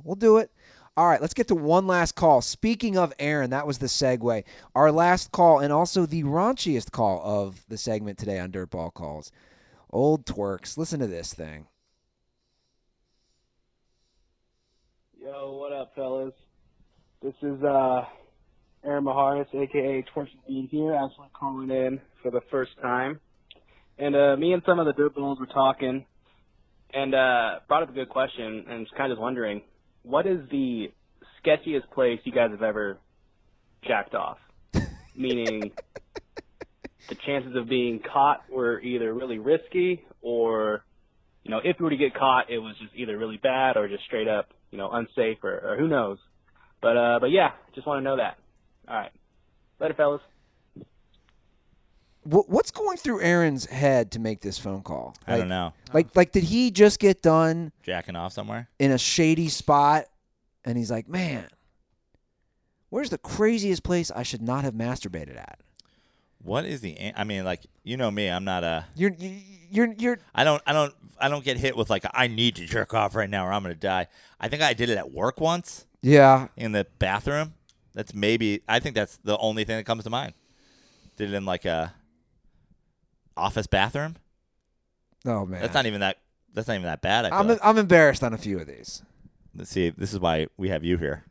[0.04, 0.52] We'll do it.
[0.96, 2.40] All right, let's get to one last call.
[2.42, 4.44] Speaking of Aaron, that was the segue.
[4.76, 9.32] Our last call and also the raunchiest call of the segment today on Dirtball Calls.
[9.90, 10.78] Old twerks.
[10.78, 11.66] Listen to this thing.
[15.24, 16.34] Yo, what up, fellas?
[17.22, 18.02] This is uh,
[18.84, 23.18] Aaron Maharis, aka Twerking Bean here, actually calling in for the first time.
[23.98, 26.04] And uh, me and some of the Dirtballs were talking,
[26.92, 29.62] and uh, brought up a good question, and just kind of wondering,
[30.02, 30.92] what is the
[31.42, 32.98] sketchiest place you guys have ever
[33.82, 34.36] jacked off?
[35.16, 35.72] Meaning,
[37.08, 40.84] the chances of being caught were either really risky, or
[41.44, 43.88] you know, if you were to get caught, it was just either really bad or
[43.88, 46.18] just straight up, you know, unsafe or, or who knows.
[46.82, 48.36] But uh, but yeah, just want to know that.
[48.88, 49.12] All right,
[49.78, 50.20] later, fellas.
[52.24, 55.14] Wh- What's going through Aaron's head to make this phone call?
[55.28, 55.72] I don't know.
[55.92, 58.68] Like, like, did he just get done Jacking off somewhere?
[58.80, 60.06] in a shady spot,
[60.64, 61.46] and he's like, "Man,
[62.90, 65.60] where's the craziest place I should not have masturbated at?"
[66.44, 66.96] What is the?
[66.98, 68.86] an- I mean, like you know me, I'm not a.
[68.94, 69.40] You're, you-
[69.70, 70.18] you're, you're.
[70.34, 70.62] I don't.
[70.66, 70.94] I don't.
[71.18, 73.62] I don't get hit with like I need to jerk off right now or I'm
[73.62, 74.06] gonna die.
[74.38, 77.54] I think I did it at work once Yeah, in the bathroom.
[77.94, 78.62] That's maybe.
[78.68, 80.34] I think that's the only thing that comes to mind.
[81.16, 81.94] Did it in like a
[83.36, 84.16] office bathroom.
[85.24, 86.18] Oh man, That's not even that.
[86.52, 87.24] That's not even that bad.
[87.24, 87.58] I feel I'm like.
[87.62, 89.02] I'm embarrassed on a few of these.
[89.56, 89.90] Let's see.
[89.90, 91.24] This is why we have you here.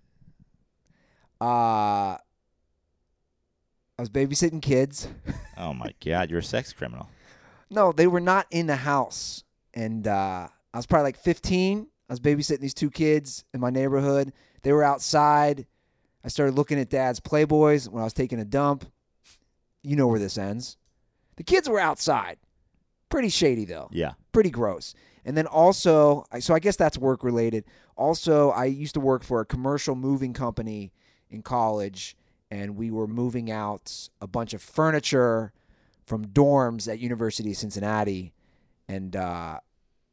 [1.40, 2.18] Uh
[3.98, 5.08] I was babysitting kids.
[5.56, 7.10] Oh my god, you're a sex criminal.
[7.70, 9.44] No, they were not in the house.
[9.74, 11.88] And uh, I was probably like 15.
[12.10, 14.34] I was babysitting these two kids in my neighborhood.
[14.64, 15.68] They were outside.
[16.24, 18.86] I started looking at dad's Playboys when I was taking a dump.
[19.84, 20.78] You know where this ends.
[21.36, 22.38] The kids were outside.
[23.10, 23.90] Pretty shady, though.
[23.92, 24.14] Yeah.
[24.32, 24.94] Pretty gross.
[25.26, 27.66] And then also, so I guess that's work related.
[27.96, 30.92] Also, I used to work for a commercial moving company
[31.30, 32.16] in college,
[32.54, 35.52] and we were moving out a bunch of furniture
[36.06, 38.32] from dorms at University of Cincinnati,
[38.88, 39.58] and uh,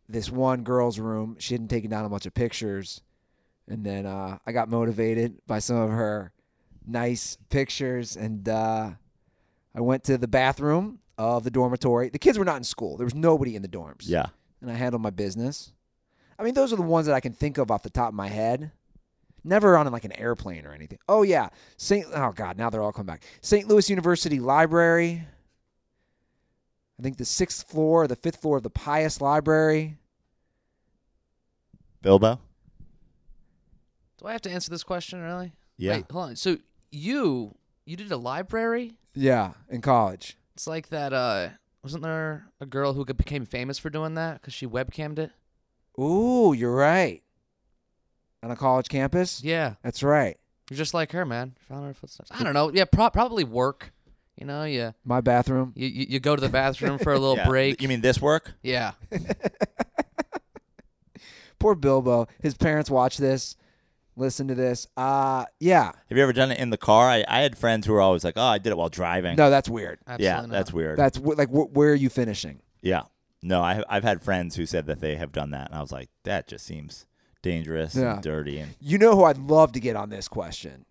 [0.08, 3.02] this one girl's room, she hadn't taken down a bunch of pictures,
[3.68, 6.32] and then uh, I got motivated by some of her
[6.86, 8.92] nice pictures, and uh,
[9.74, 12.08] I went to the bathroom of the dormitory.
[12.08, 14.04] The kids were not in school; there was nobody in the dorms.
[14.04, 14.26] Yeah.
[14.62, 15.74] and I handled my business.
[16.38, 18.14] I mean, those are the ones that I can think of off the top of
[18.14, 18.72] my head.
[19.42, 20.98] Never on like an airplane or anything.
[21.08, 22.06] Oh yeah, Saint.
[22.14, 23.22] Oh god, now they're all coming back.
[23.40, 23.66] St.
[23.66, 25.26] Louis University Library.
[26.98, 29.96] I think the sixth floor, or the fifth floor of the Pius Library.
[32.02, 32.38] Bilbo.
[34.18, 35.52] Do I have to answer this question really?
[35.78, 35.92] Yeah.
[35.96, 36.36] Wait, hold on.
[36.36, 36.58] So
[36.92, 37.54] you
[37.86, 38.92] you did a library?
[39.14, 40.36] Yeah, in college.
[40.54, 41.12] It's like that.
[41.14, 41.48] uh
[41.82, 45.30] Wasn't there a girl who became famous for doing that because she webcammed it?
[45.98, 47.22] Ooh, you're right.
[48.42, 49.42] On a college campus.
[49.44, 50.36] Yeah, That's right.
[50.70, 51.54] you're just like her, man.
[51.68, 52.30] Found her footsteps.
[52.32, 52.70] I don't know.
[52.72, 53.92] Yeah, pro- probably work.
[54.36, 54.92] You know, yeah.
[55.04, 55.72] My bathroom.
[55.76, 57.46] you you you go to the bathroom for a little Yeah.
[57.48, 57.82] break.
[57.82, 58.54] You mean this work?
[58.62, 58.92] yeah.
[61.58, 62.26] Poor Bilbo.
[62.40, 63.54] His parents watch this,
[64.16, 64.86] listen to this.
[64.96, 65.92] Uh yeah.
[66.08, 67.08] Have you ever done it in the car?
[67.10, 69.50] I, I had friends who were always like, "Oh, I did it while driving." No,
[69.50, 69.98] that's weird.
[70.06, 70.50] Absolutely yeah, not.
[70.50, 70.98] that's weird.
[70.98, 72.60] That's wh- like wh- where are you finishing?
[72.80, 73.02] yeah.
[73.42, 75.92] No, I I've had friends who said that they have done that, and I was
[75.92, 77.06] like, that just seems
[77.42, 78.14] dangerous Yeah.
[78.14, 80.84] and dirty, and You know who I'd love to get on this question?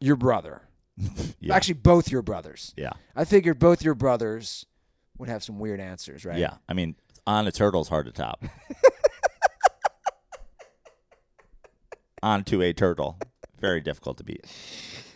[0.00, 0.62] Your brother.
[1.40, 2.74] yeah, Actually, both your brothers.
[2.76, 4.66] yeah, I figured both your brothers
[5.18, 6.38] would have some weird answers, right?
[6.38, 6.54] yeah.
[6.68, 6.94] I mean,
[7.26, 8.42] on a turtle's hard to top.
[12.22, 13.16] Onto a turtle,
[13.60, 14.44] very difficult to beat.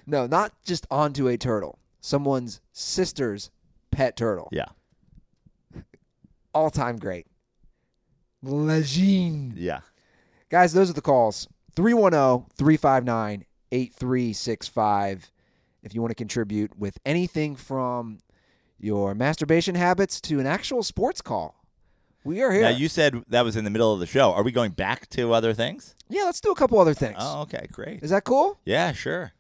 [0.07, 1.79] No, not just onto a turtle.
[2.01, 3.51] Someone's sister's
[3.91, 4.49] pet turtle.
[4.53, 4.67] Yeah,
[6.55, 7.27] All time great.
[8.43, 9.57] Legend.
[9.59, 9.81] yeah.
[10.55, 11.49] Guys, those are the calls.
[11.51, 15.33] oh, 310 359 8365.
[15.83, 18.21] If you want to contribute with anything from
[18.79, 21.57] your masturbation habits to an actual sports call,
[22.23, 22.63] we are here.
[22.63, 24.33] Now you said that was in the middle of the show.
[24.33, 25.97] Are we going back to other things?
[26.09, 27.17] yeah, let's do a couple other things.
[27.19, 28.05] Oh, okay, great.
[28.05, 28.61] Is that cool?
[28.65, 29.33] Yeah, sure.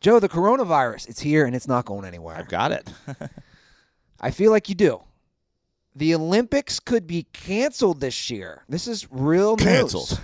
[0.00, 2.34] Joe, the coronavirus, it's here and it's not going anywhere.
[2.34, 2.90] I've got it.
[4.20, 5.02] I feel like you do.
[5.94, 8.64] The Olympics could be canceled this year.
[8.68, 9.66] This is real news.
[9.66, 10.20] Canceled.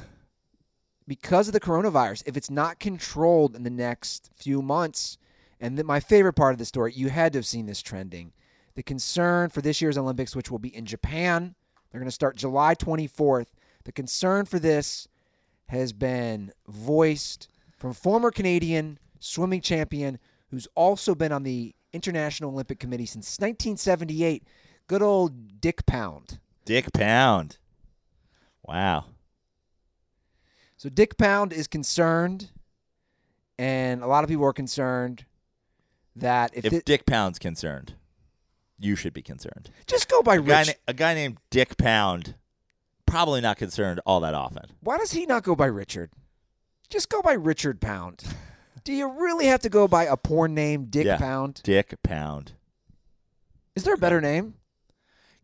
[1.06, 2.22] Because of the coronavirus.
[2.26, 5.18] If it's not controlled in the next few months,
[5.60, 8.32] and then my favorite part of the story, you had to have seen this trending.
[8.74, 11.54] The concern for this year's Olympics, which will be in Japan,
[11.90, 13.48] they're going to start July 24th.
[13.84, 15.08] The concern for this
[15.68, 20.18] has been voiced from former Canadian swimming champion
[20.50, 24.44] who's also been on the International Olympic Committee since 1978.
[24.88, 26.38] Good old Dick Pound.
[26.64, 27.58] Dick Pound.
[28.66, 29.04] Wow.
[30.76, 32.50] So Dick Pound is concerned,
[33.58, 35.24] and a lot of people are concerned
[36.16, 37.94] that if, If thi- Dick Pound's concerned,
[38.78, 39.70] you should be concerned.
[39.86, 42.34] just go by A guy, na- a guy named Dick Pound,
[43.06, 44.70] probably not concerned all that often.
[44.80, 46.10] Why does he not go by Richard?
[46.88, 48.24] Just go by Richard Pound.
[48.84, 51.18] Do you really have to go by a porn name, Dick Yeah.
[51.18, 51.60] Pound?
[51.64, 52.52] Dick Pound.
[53.74, 54.54] Is there a better name?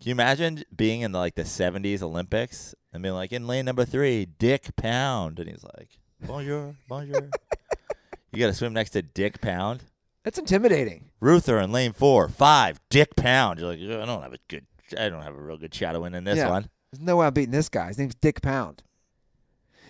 [0.00, 3.84] Can you imagine being in like the '70s Olympics and being like in lane number
[3.84, 5.88] three, Dick Pound, and he's like,
[6.26, 7.30] "Bonjour, bonjour."
[8.32, 9.84] you got to swim next to Dick Pound.
[10.24, 11.10] That's intimidating.
[11.20, 13.60] Ruther in lane four, five, Dick Pound.
[13.60, 14.66] You're like, I don't have a good,
[14.98, 16.50] I don't have a real good shot of winning this Yeah.
[16.50, 16.68] one.
[16.92, 17.88] There's no way I'm beating this guy.
[17.88, 18.82] His name's Dick Pound.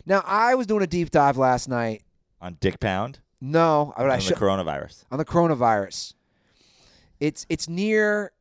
[0.07, 2.03] Now I was doing a deep dive last night.
[2.41, 5.05] On Dick Pound, No, I, I on should, the coronavirus.
[5.11, 6.15] on the coronavirus.
[7.21, 8.33] It's it's near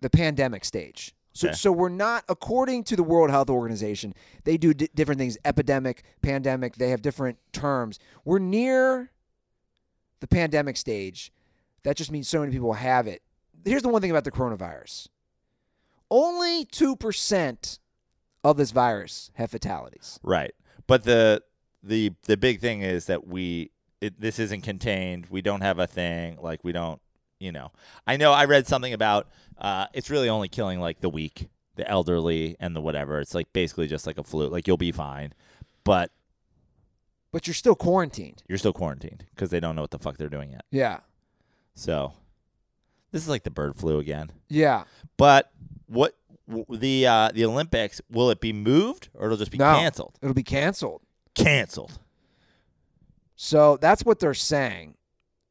[0.00, 1.14] the pandemic stage.
[1.32, 1.54] So, Okay.
[1.56, 6.02] so we're not, according to the World Health Organization, they do di- different things epidemic,
[6.22, 7.98] pandemic, they have different terms.
[8.24, 9.10] We're near
[10.20, 11.30] the pandemic stage.
[11.82, 13.22] That just means so many people have it.
[13.64, 15.08] Here's the one thing about the coronavirus
[16.10, 17.78] only 2%
[18.44, 20.20] of this virus have fatalities.
[20.22, 20.54] Right.
[20.86, 21.42] But the
[21.82, 23.70] the the big thing is that we
[24.00, 25.26] it, this isn't contained.
[25.30, 27.00] We don't have a thing like we don't,
[27.38, 27.70] you know.
[28.06, 29.28] I know I read something about
[29.58, 33.20] uh it's really only killing like the weak, the elderly and the whatever.
[33.20, 34.48] It's like basically just like a flu.
[34.48, 35.32] Like you'll be fine.
[35.84, 36.10] But
[37.32, 38.42] But you're still quarantined.
[38.48, 40.64] you're still quarantined because they don't know what the fuck they're doing yet.
[40.70, 41.00] Yeah.
[41.74, 42.12] So
[43.12, 44.30] this is like the bird flu again.
[44.48, 44.84] Yeah.
[45.16, 45.52] But
[45.86, 46.16] what
[46.48, 49.74] w- the uh the Olympics will it be moved or it'll just be No.
[49.76, 50.18] canceled?
[50.22, 51.02] It'll be canceled.
[51.34, 51.98] Canceled.
[53.36, 54.94] So that's what they're saying.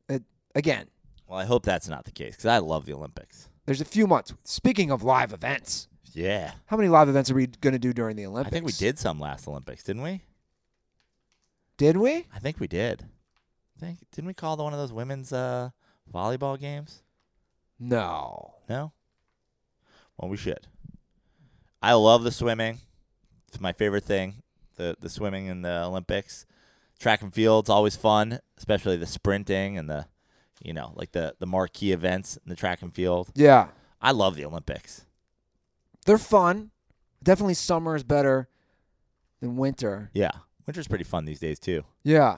[0.10, 0.24] It,
[0.56, 0.88] again,
[1.28, 3.50] Well, I hope that's not the case because I love the Olympics.
[3.66, 4.34] there's a few months.
[4.44, 6.52] Speaking of live events, Yeah.
[6.68, 8.48] how many live events are we going to do during the Olympics?
[8.48, 10.22] I think we did some last Olympics, didn't we?
[11.78, 12.26] Did we?
[12.34, 13.06] I think we did.
[13.76, 15.72] I think didn't we call the one of those women's uh,
[16.14, 17.02] volleyball games?
[17.80, 18.56] No.
[18.70, 18.94] No.
[20.18, 20.68] Well, we should.
[21.82, 22.80] I love the swimming.
[23.50, 24.44] It's my favorite thing.
[24.78, 26.46] The the swimming in the Olympics.
[27.00, 30.06] Track and field's always fun, especially the sprinting and the
[30.66, 33.30] you know, like the the marquee events in the track and field.
[33.36, 33.68] Yeah.
[34.02, 35.06] I love the Olympics.
[36.06, 36.72] They're fun.
[37.24, 38.48] Definitely summer is better
[39.40, 40.12] than winter.
[40.14, 40.32] Yeah.
[40.68, 41.84] Winter's pretty fun these days too.
[42.04, 42.38] Yeah.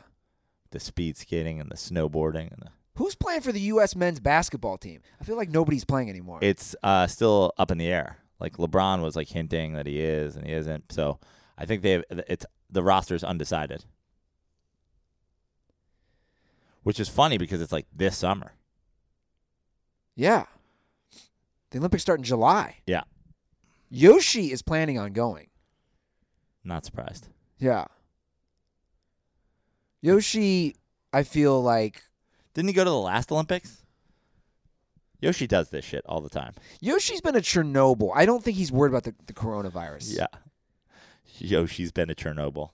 [0.71, 3.95] The speed skating and the snowboarding and the Who's playing for the U.S.
[3.95, 5.01] men's basketball team?
[5.21, 6.39] I feel like nobody's playing anymore.
[6.41, 8.17] it's uh, still up in the air.
[8.39, 10.91] Like LeBron was like hinting that he is and he isn't.
[10.91, 11.19] So
[11.57, 13.85] I think they have it's the roster's undecided,
[16.87, 18.53] which is funny because it's like this summer.
[20.15, 20.45] yeah.
[21.71, 22.77] The Olympics start in July.
[22.87, 23.03] Yeah,
[23.89, 25.47] Yoshi is planning on going.
[26.63, 27.27] not surprised.
[27.59, 27.87] Yeah.
[30.01, 30.77] Yoshi,
[31.11, 32.03] I feel like
[32.53, 33.83] Didn't he go to the last Olympics?
[35.19, 36.53] Yoshi does this shit all the time.
[36.79, 38.11] Yoshi's been a Chernobyl.
[38.15, 40.15] I don't think he's worried about the, the coronavirus.
[40.15, 40.27] Yeah,
[41.37, 42.69] Yoshi's been a Chernobyl.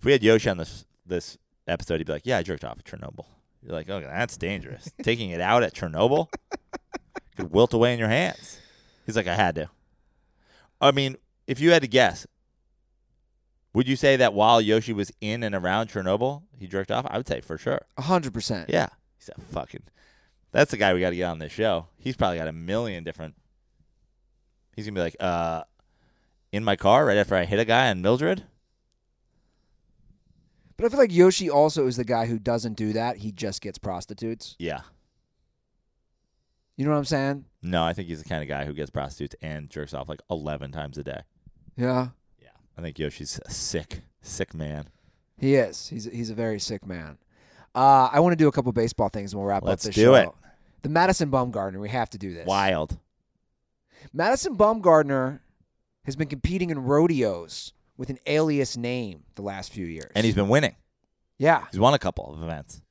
[0.00, 1.38] If we had Yoshi on this this
[1.68, 3.26] episode, he'd be like, "Yeah, I jerked off at Chernobyl."
[3.64, 4.90] You're like, "Okay, that's dangerous.
[5.02, 6.28] Taking it out at Chernobyl
[7.36, 8.60] could wilt away in your hands."
[9.06, 9.70] He's like, "I had to."
[10.80, 12.26] I mean, if you had to guess,
[13.72, 17.06] would you say that while Yoshi was in and around Chernobyl, he jerked off?
[17.08, 17.80] I would say for sure.
[17.96, 18.68] A hundred percent.
[18.70, 18.88] Yeah,
[19.18, 19.82] he's a fucking.
[20.52, 21.88] That's the guy we got to get on this show.
[21.98, 23.34] He's probably got a million different.
[24.76, 25.64] He's gonna be like, uh,
[26.52, 28.44] in my car right after I hit a guy on Mildred.
[30.76, 33.18] But I feel like Yoshi also is the guy who doesn't do that.
[33.18, 34.56] He just gets prostitutes.
[34.58, 34.80] Yeah.
[36.76, 37.44] You know what I'm saying?
[37.62, 40.20] No, I think he's the kind of guy who gets prostitutes and jerks off like
[40.28, 41.20] eleven times a day.
[41.76, 42.08] Yeah.
[42.42, 44.88] Yeah, I think Yoshi's a sick, sick man.
[45.38, 45.88] He is.
[45.88, 47.18] He's he's a very sick man.
[47.74, 49.94] Uh, I want to do a couple baseball things and we'll wrap Let's up this
[49.94, 50.14] do show.
[50.14, 50.28] it.
[50.82, 51.78] The Madison Bumgarner.
[51.80, 52.46] We have to do this.
[52.46, 52.98] Wild.
[54.12, 55.40] Madison Bumgarner
[56.04, 60.10] has been competing in rodeos with an alias name the last few years.
[60.14, 60.74] And he's been winning.
[61.38, 62.82] yeah, He's won a couple of events.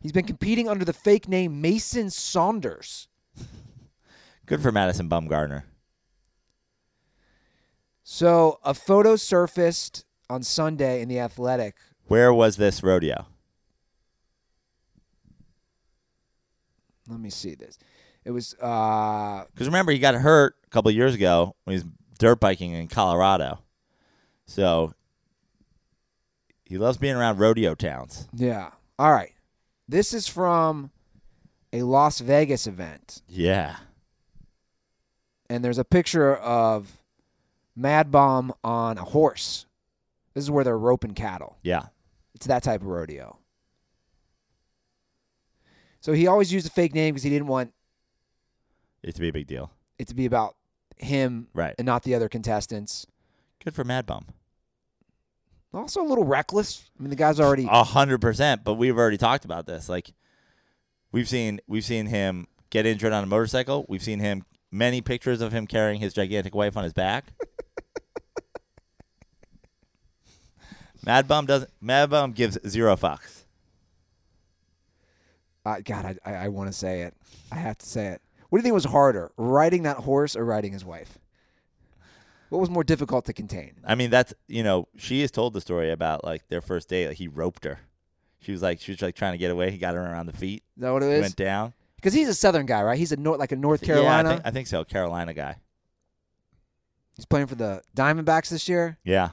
[0.00, 3.08] he's been competing under the fake name Mason Saunders.
[4.46, 5.64] Good for Madison Bumgarner.
[8.04, 11.74] So a photo surfaced on Sunday in the Athletic.
[12.06, 13.26] Where was this rodeo?
[17.08, 17.78] Let me see this.
[18.24, 21.82] It was uh Because remember, he got hurt a couple of years ago when he
[21.82, 23.60] was dirt biking in Colorado.
[24.46, 24.94] So
[26.64, 28.28] he loves being around rodeo towns.
[28.32, 28.70] yeah.
[28.98, 29.32] All right.
[29.88, 30.90] This is from
[31.72, 33.22] a Las Vegas event.
[33.28, 33.76] Yeah.
[35.50, 36.90] and there's a picture of
[37.76, 39.66] Mad Bum on a horse
[40.34, 41.56] This is where they're roping cattle.
[41.62, 41.86] Yeah.
[42.34, 43.38] It's that type of rodeo.
[46.00, 47.72] So he always used a fake name because he didn't want
[49.02, 49.70] It to be a big deal.
[49.98, 50.56] it to be about
[50.96, 51.74] him Right.
[51.78, 53.06] and not the other contestants.
[53.62, 54.26] Good for Mad Bum.
[55.76, 56.82] Also a little reckless.
[56.98, 58.64] I mean, the guy's already A hundred percent.
[58.64, 59.88] But we've already talked about this.
[59.88, 60.12] Like
[61.12, 63.84] we've seen we've seen him get injured on a motorcycle.
[63.88, 67.26] We've seen him many pictures of him carrying his gigantic wife on his back.
[71.04, 73.44] Mad Bum doesn't Mad Bum gives zero fucks.
[75.64, 77.14] Uh, God, I, I, I want to say it.
[77.52, 78.22] I have to say it.
[78.48, 81.18] What do you think was harder, riding that horse or riding his wife?
[82.48, 83.74] What was more difficult to contain?
[83.84, 87.08] I mean, that's you know, she has told the story about like their first date.
[87.08, 87.80] Like he roped her.
[88.38, 89.70] She was like she was like trying to get away.
[89.70, 90.62] He got her around the feet.
[90.76, 91.20] Is that what it is?
[91.22, 91.72] went down.
[91.96, 92.98] Because he's a Southern guy, right?
[92.98, 94.28] He's a North, like a North Yeah, Carolina.
[94.28, 94.84] I think, I think so.
[94.84, 95.56] Carolina guy.
[97.16, 98.98] he's playing for the Diamondbacks this year.
[99.02, 99.30] Yeah,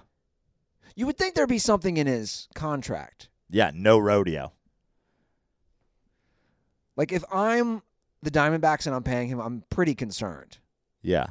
[0.95, 3.30] You would think there'd be something in his contract.
[3.49, 3.69] yeah.
[3.76, 4.53] No rodeo.
[6.95, 7.81] Like if I'm
[8.22, 10.57] the Diamondbacks and I'm paying him, I'm pretty concerned.
[11.02, 11.27] Yeah.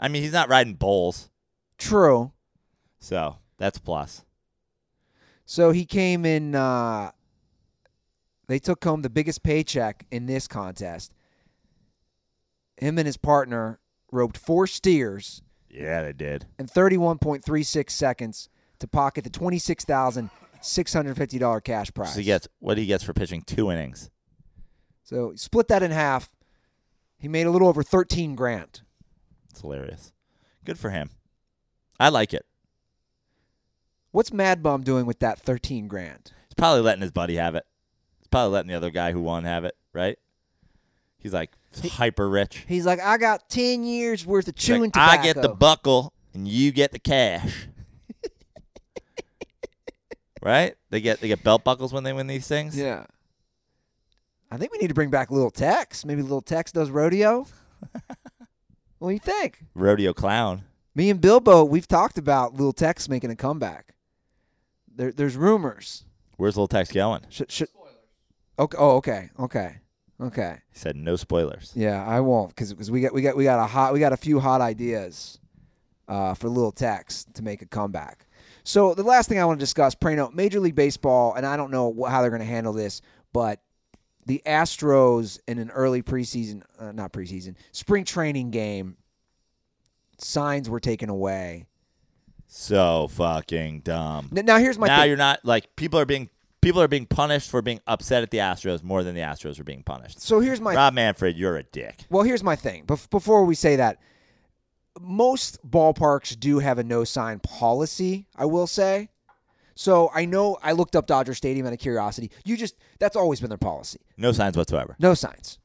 [0.00, 1.30] I mean, he's not riding bulls,
[1.78, 2.32] True.
[2.98, 4.24] so that's a plus.
[5.44, 6.54] So he came in.
[6.54, 7.10] Uh,
[8.48, 11.12] they took home the biggest paycheck in this contest.
[12.78, 13.78] Him and his partner
[14.10, 16.46] roped four steers Yeah, they did.
[16.58, 18.48] in 31.36 seconds
[18.78, 22.14] to pocket the $26,650 cash prize.
[22.14, 24.08] So he gets what he gets for pitching two innings.
[25.04, 26.30] So split that in half.
[27.18, 28.80] He made a little over 13 grand.
[29.50, 30.12] It's hilarious.
[30.64, 31.10] Good for him.
[31.98, 32.46] I like it.
[34.12, 36.32] What's Mad Bum doing with that 13 grand?
[36.48, 37.64] He's probably letting his buddy have it.
[38.18, 40.18] He's probably letting the other guy who won have it, right?
[41.18, 41.52] He's like
[41.92, 42.64] hyper rich.
[42.66, 45.20] He's like, I got 10 years worth of chewing like, tobacco.
[45.20, 47.68] I get the buckle and you get the cash.
[50.42, 50.74] right?
[50.88, 52.76] They get they get belt buckles when they win these things.
[52.76, 53.04] Yeah.
[54.50, 56.04] I think we need to bring back Little Tex.
[56.04, 57.46] Maybe Little Tex does rodeo.
[59.00, 59.64] what do you think?
[59.74, 60.62] Rodeo clown.
[60.94, 63.94] Me and Bilbo, we've talked about Little Tex making a comeback.
[64.94, 66.04] There, there's rumors.
[66.36, 67.22] Where's little Tex going?
[67.30, 67.68] Should, should,
[68.58, 69.78] okay, oh, okay, okay,
[70.20, 70.58] okay.
[70.70, 71.72] He said no spoilers.
[71.74, 74.12] Yeah, I won't because because we got we got we got a hot we got
[74.12, 75.38] a few hot ideas
[76.08, 78.26] uh, for Little Tex to make a comeback.
[78.64, 81.70] So the last thing I want to discuss, Prano, Major League Baseball, and I don't
[81.70, 83.00] know how they're going to handle this,
[83.32, 83.60] but
[84.26, 88.96] the Astros in an early preseason, uh, not preseason, spring training game,
[90.18, 91.66] signs were taken away.
[92.46, 94.30] So fucking dumb.
[94.36, 95.08] N- Now here's my now thing.
[95.08, 96.28] you're not like people are being
[96.60, 99.64] people are being punished for being upset at the Astros more than the Astros are
[99.64, 100.20] being punished.
[100.20, 102.04] So here's my Rob Manfred, you're a dick.
[102.10, 102.84] Well, here's my thing.
[102.86, 103.98] Bef- before we say that,
[105.00, 109.08] most ballparks do have a no sign policy, I will say.
[109.80, 112.30] So I know I looked up Dodger Stadium out of curiosity.
[112.44, 113.98] You just, that's always been their policy.
[114.18, 114.94] No signs whatsoever.
[114.98, 115.58] No signs.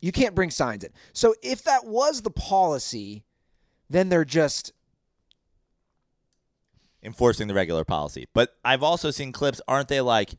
[0.00, 0.90] You can't bring signs in.
[1.12, 3.24] So if that was the policy,
[3.90, 4.72] then they're just,
[7.02, 8.26] Enforcing the regular policy.
[8.32, 10.30] But I've also seen clips, aren't they like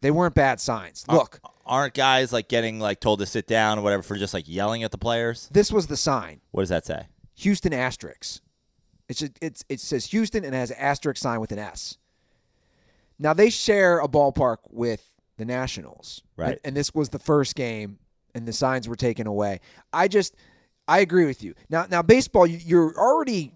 [0.00, 1.04] they weren't bad signs.
[1.10, 4.48] Look, aren't guys like getting like told to sit down or whatever for just like
[4.48, 5.50] yelling at the players?
[5.52, 7.08] this was the sign What does that say?
[7.34, 8.40] Houston asterisks.
[9.08, 11.97] It's just, it's it says Houston and it has an asterisk sign with an S.
[13.18, 16.50] Now they share a ballpark with the Nationals, Right.
[16.50, 17.98] And, and this was the first game,
[18.34, 19.60] and the signs were taken away.
[19.92, 20.34] I just
[20.86, 21.54] I agree with you.
[21.68, 23.52] Now now baseball, you, you're already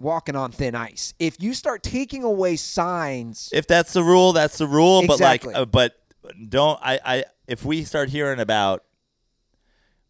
[0.00, 1.14] walking on thin ice.
[1.18, 5.00] If you start taking away signs, If that's the rule, that's the rule.
[5.02, 5.52] Exactly.
[5.54, 7.00] But like, uh, but don't I?
[7.04, 8.84] I if we start hearing about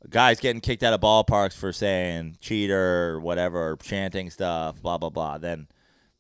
[0.09, 4.99] guys getting kicked out of ballparks for saying cheater or whatever, or chanting stuff, blah
[4.99, 5.69] blah blah, then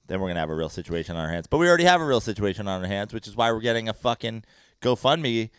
[0.07, 1.47] then we're gonna have a real situation on our hands.
[1.47, 3.89] But we already have a real situation on our hands, which is why we're getting
[3.89, 4.45] a fucking
[4.81, 5.51] GoFundMe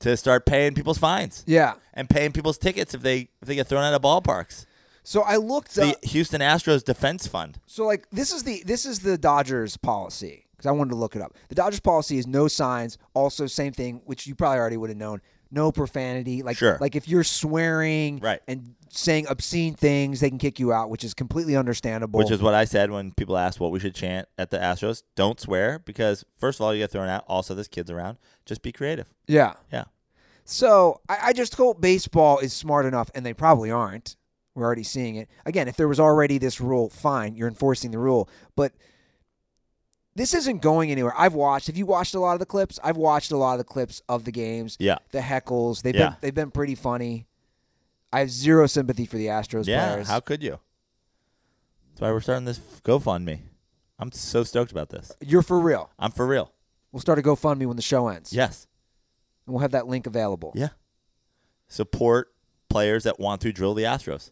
[0.00, 1.74] to start paying people's fines yeah.
[1.94, 4.66] and paying people's tickets if they if they get thrown out of ballparks.
[5.02, 6.04] So I looked The up.
[6.04, 7.58] Houston Astros Defense Fund.
[7.66, 11.14] So like this is the this is the Dodgers policy because I wanted to look
[11.16, 11.34] it up.
[11.48, 12.98] The Dodgers policy is no signs.
[13.14, 15.20] Also, same thing which you probably already would have known.
[15.54, 16.42] No profanity.
[16.42, 16.76] Like Sure.
[16.80, 18.40] like if you're swearing Right.
[18.48, 22.18] and saying obscene things, they can kick you out, which is completely understandable.
[22.18, 25.02] Which is what I said when people asked what we should chant at the Astros.
[25.16, 27.24] Don't swear because first of all you get thrown out.
[27.28, 28.18] Also, there's kid's around.
[28.46, 29.06] Just be creative.
[29.26, 29.54] yeah.
[29.72, 29.84] Yeah.
[30.44, 34.16] So I, I just hope baseball is smart enough, and they probably aren't.
[34.54, 35.28] We're already seeing it.
[35.46, 38.28] Again, if there was already this rule, fine, you're enforcing the rule.
[38.54, 38.72] But
[40.14, 41.12] this isn't going anywhere.
[41.16, 41.66] I've watched.
[41.66, 42.78] Have you watched a lot of the clips?
[42.84, 44.76] I've watched a lot of the clips of the games.
[44.78, 44.98] Yeah.
[45.12, 45.82] The heckles.
[45.82, 46.10] They've Yeah.
[46.10, 47.26] been they've been pretty funny.
[48.12, 49.88] I have zero sympathy for the Astros Yeah.
[49.92, 50.08] players.
[50.08, 50.60] How could you?
[51.90, 53.40] That's why we're starting this GoFundMe.
[53.98, 55.12] I'm so stoked about this.
[55.20, 55.90] You're for real.
[55.98, 56.52] I'm for real.
[56.92, 58.32] We'll start a GoFundMe when the show ends.
[58.32, 58.66] Yes.
[59.46, 60.52] And we'll have that link available.
[60.54, 60.68] Yeah.
[61.68, 62.32] Support
[62.68, 64.30] players that want to drill the Astros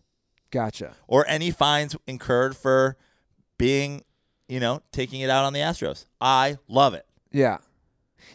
[0.51, 0.95] Gotcha.
[1.07, 2.97] or any fines incurred for
[3.59, 4.03] being,
[4.53, 6.05] you know, taking it out on the Astros.
[6.21, 7.07] I love it.
[7.31, 7.57] Yeah.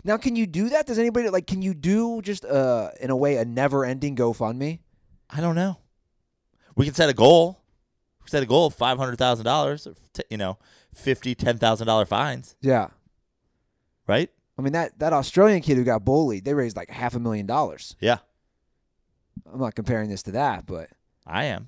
[0.04, 0.88] Now, can you do that?
[0.88, 1.46] Does anybody like?
[1.46, 4.80] Can you do just uh in a way a never-ending GoFundMe?
[5.30, 5.78] I don't know.
[6.76, 7.62] We can set a goal.
[8.24, 9.88] We set a goal of five hundred thousand dollars.
[10.32, 10.58] You know,
[10.92, 12.56] fifty, ten thousand dollar fines.
[12.62, 12.88] Yeah.
[14.08, 14.32] Right?
[14.58, 17.46] I mean that that Australian kid who got bullied, they raised like half a million
[17.46, 17.96] dollars.
[18.00, 18.18] Yeah,
[19.54, 20.90] I'm not comparing this to that, but
[21.28, 21.68] I am.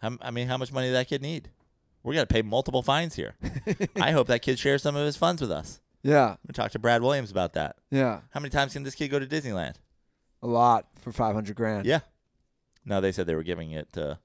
[0.00, 1.48] How, I mean, how much money does that kid need?
[2.04, 3.34] We're gonna pay multiple fines here.
[3.96, 5.80] I hope that kid shares some of his funds with us.
[6.02, 7.76] yeah, I'm gonna to Brad Williams about that.
[7.90, 9.74] yeah, How many times can this kid go to Disneyland?
[10.42, 11.86] a lot for 500 grand.
[11.86, 12.00] Yeah.
[12.84, 14.18] No, they said they were giving it to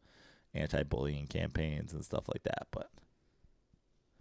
[0.53, 2.67] anti-bullying campaigns and stuff like that.
[2.71, 2.89] But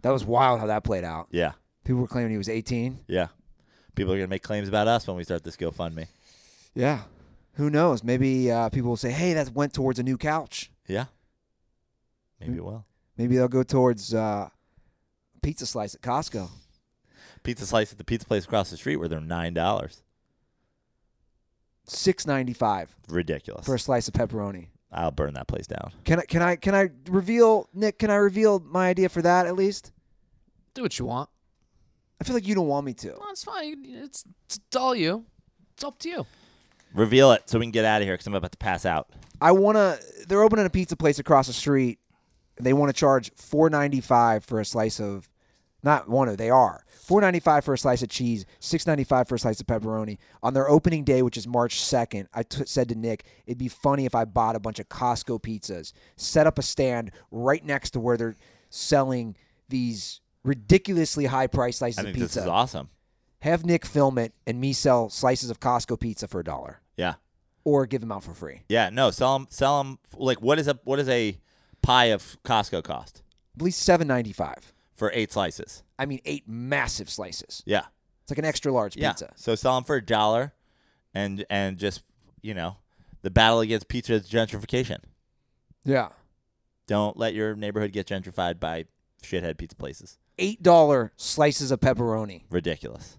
[0.03, 1.27] That was wild how that played out.
[1.31, 1.51] yeah,
[1.83, 2.99] People were claiming he was 18.
[3.07, 3.27] yeah,
[3.95, 6.07] people are gonna make claims about us when we start this GoFundMe.
[6.73, 7.01] Yeah.
[7.55, 8.01] Who knows?
[8.05, 11.05] Maybe uh, people will say, "Hey, that went towards a new couch." Yeah,
[12.39, 12.85] maybe it will.
[13.19, 14.47] Maybe they'll go towards uh,
[15.43, 16.49] pizza slice at Costco.
[17.43, 20.03] Pizza slice at the pizza place across the street where they're nine dollars.
[21.83, 23.65] Six ninety five Ridiculous.
[23.65, 24.67] for a slice of pepperoni.
[24.89, 25.91] I'll burn that place down.
[26.05, 26.23] Can I?
[26.23, 26.55] Can I?
[26.55, 27.99] Can I reveal Nick?
[27.99, 29.91] Can I reveal my idea for that at least?
[30.73, 31.29] Do what you want.
[32.21, 33.07] I feel like you don't want me to.
[33.07, 33.83] No, it's fine.
[33.85, 35.25] It's, it's all you.
[35.73, 36.25] It's up to you.
[36.93, 39.09] Reveal it so we can get out of here because I'm about to pass out.
[39.41, 39.99] I want to.
[40.25, 41.99] They're opening a pizza place across the street.
[42.59, 45.29] They want to charge four ninety five for a slice of,
[45.83, 46.37] not one of.
[46.37, 49.39] They are four ninety five for a slice of cheese, six ninety five for a
[49.39, 50.17] slice of pepperoni.
[50.43, 53.67] On their opening day, which is March second, I t- said to Nick, it'd be
[53.69, 57.91] funny if I bought a bunch of Costco pizzas, set up a stand right next
[57.91, 58.35] to where they're
[58.69, 59.35] selling
[59.69, 62.25] these ridiculously high price slices I of pizza.
[62.27, 62.89] this is awesome.
[63.41, 67.13] Have Nick film it and me sell slices of Costco pizza for a dollar, Yeah,
[67.63, 68.63] or give them out for free.
[68.67, 68.89] yeah.
[68.89, 69.47] No, sell them.
[69.49, 69.99] Sell them.
[70.17, 71.39] Like, what is a what is a
[71.81, 73.21] pie of Costco cost
[73.57, 74.73] At least seven ninety five.
[74.95, 75.83] for eight slices?
[75.97, 77.61] I mean, eight massive slices.
[77.65, 77.83] Yeah,
[78.23, 79.11] It's like an extra large yeah.
[79.11, 79.31] pizza.
[79.35, 80.53] So sell them for a dollar,
[81.13, 82.03] and and just
[82.41, 82.77] you know
[83.21, 84.99] the battle against pizza gentrification.
[85.83, 86.09] Yeah.
[86.87, 88.85] Don't let your neighborhood get gentrified by
[89.21, 90.17] shithead pizza places.
[90.37, 92.43] Eight dollar slices of pepperoni.
[92.49, 93.17] Ridiculous.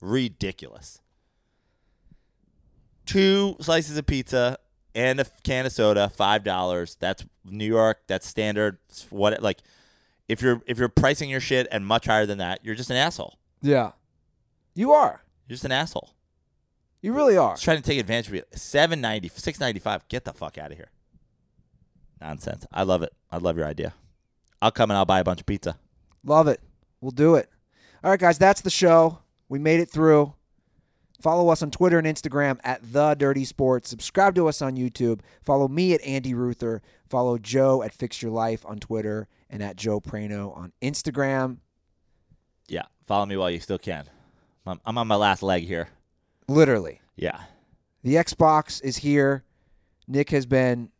[0.00, 1.00] Ridiculous.
[3.04, 4.58] Two slices of pizza
[4.94, 6.96] and a can of soda, five dollars.
[7.00, 8.02] That's New York.
[8.06, 8.78] That's standard.
[8.88, 9.58] It's what like
[10.28, 12.96] if you're if you're pricing your shit and much higher than that, you're just an
[12.96, 13.38] asshole.
[13.60, 13.92] Yeah.
[14.74, 15.22] You are.
[15.46, 16.14] You're just an asshole.
[17.00, 17.54] You really are.
[17.54, 18.42] Just trying to take advantage of you.
[18.52, 20.06] Seven ninety, six ninety five.
[20.08, 20.90] Get the fuck out of here.
[22.20, 22.66] Nonsense.
[22.72, 23.12] I love it.
[23.30, 23.94] I love your idea.
[24.60, 25.76] I'll come and I'll buy a bunch of pizza.
[26.24, 26.60] Love it.
[27.00, 27.48] We'll do it.
[28.04, 29.18] All right, guys, that's the show.
[29.48, 30.32] We made it through.
[31.22, 33.88] Follow us on Twitter and Instagram at The Dirty Sports.
[33.88, 35.20] Subscribe to us on YouTube.
[35.44, 36.82] Follow me at Andy Ruther.
[37.08, 41.58] Follow Joe at Fix Your Life on Twitter and at Joe Prano on Instagram.
[42.66, 42.86] Yeah.
[43.06, 44.06] Follow me while you still can.
[44.66, 45.90] I'm, I'm on my last leg here.
[46.48, 47.00] Literally.
[47.14, 47.38] Yeah.
[48.02, 49.44] The Xbox is here.
[50.08, 50.90] Nick has been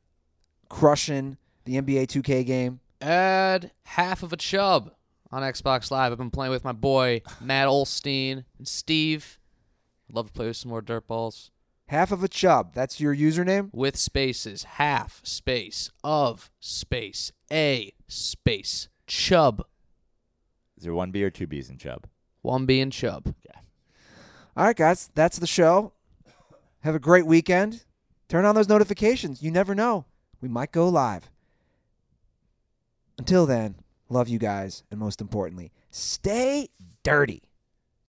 [0.69, 2.79] crushing the NBA 2K game.
[3.01, 4.93] Add half of a chub
[5.33, 6.13] on Xbox Live.
[6.13, 9.41] I've been playing with my boy Matt Olstein and Steve.
[10.13, 11.51] Love to play with some more dirt balls
[11.93, 12.73] Half of a chub.
[12.75, 13.69] That's your username?
[13.73, 14.65] with spaces.
[14.65, 19.67] Half space of space a space chub.
[20.79, 22.07] Is there one B or two B's in chub?
[22.41, 23.29] One B and chub.
[23.29, 23.61] Okay.
[24.57, 25.93] All right, guys, that's the show.
[26.81, 27.85] Have a great weekend.
[28.29, 29.43] Turn on those notifications.
[29.43, 30.07] You never know.
[30.41, 31.31] We might go live.
[33.19, 33.77] Until then,
[34.09, 34.83] love you guys.
[34.91, 36.69] And most importantly, stay
[37.03, 37.43] dirty.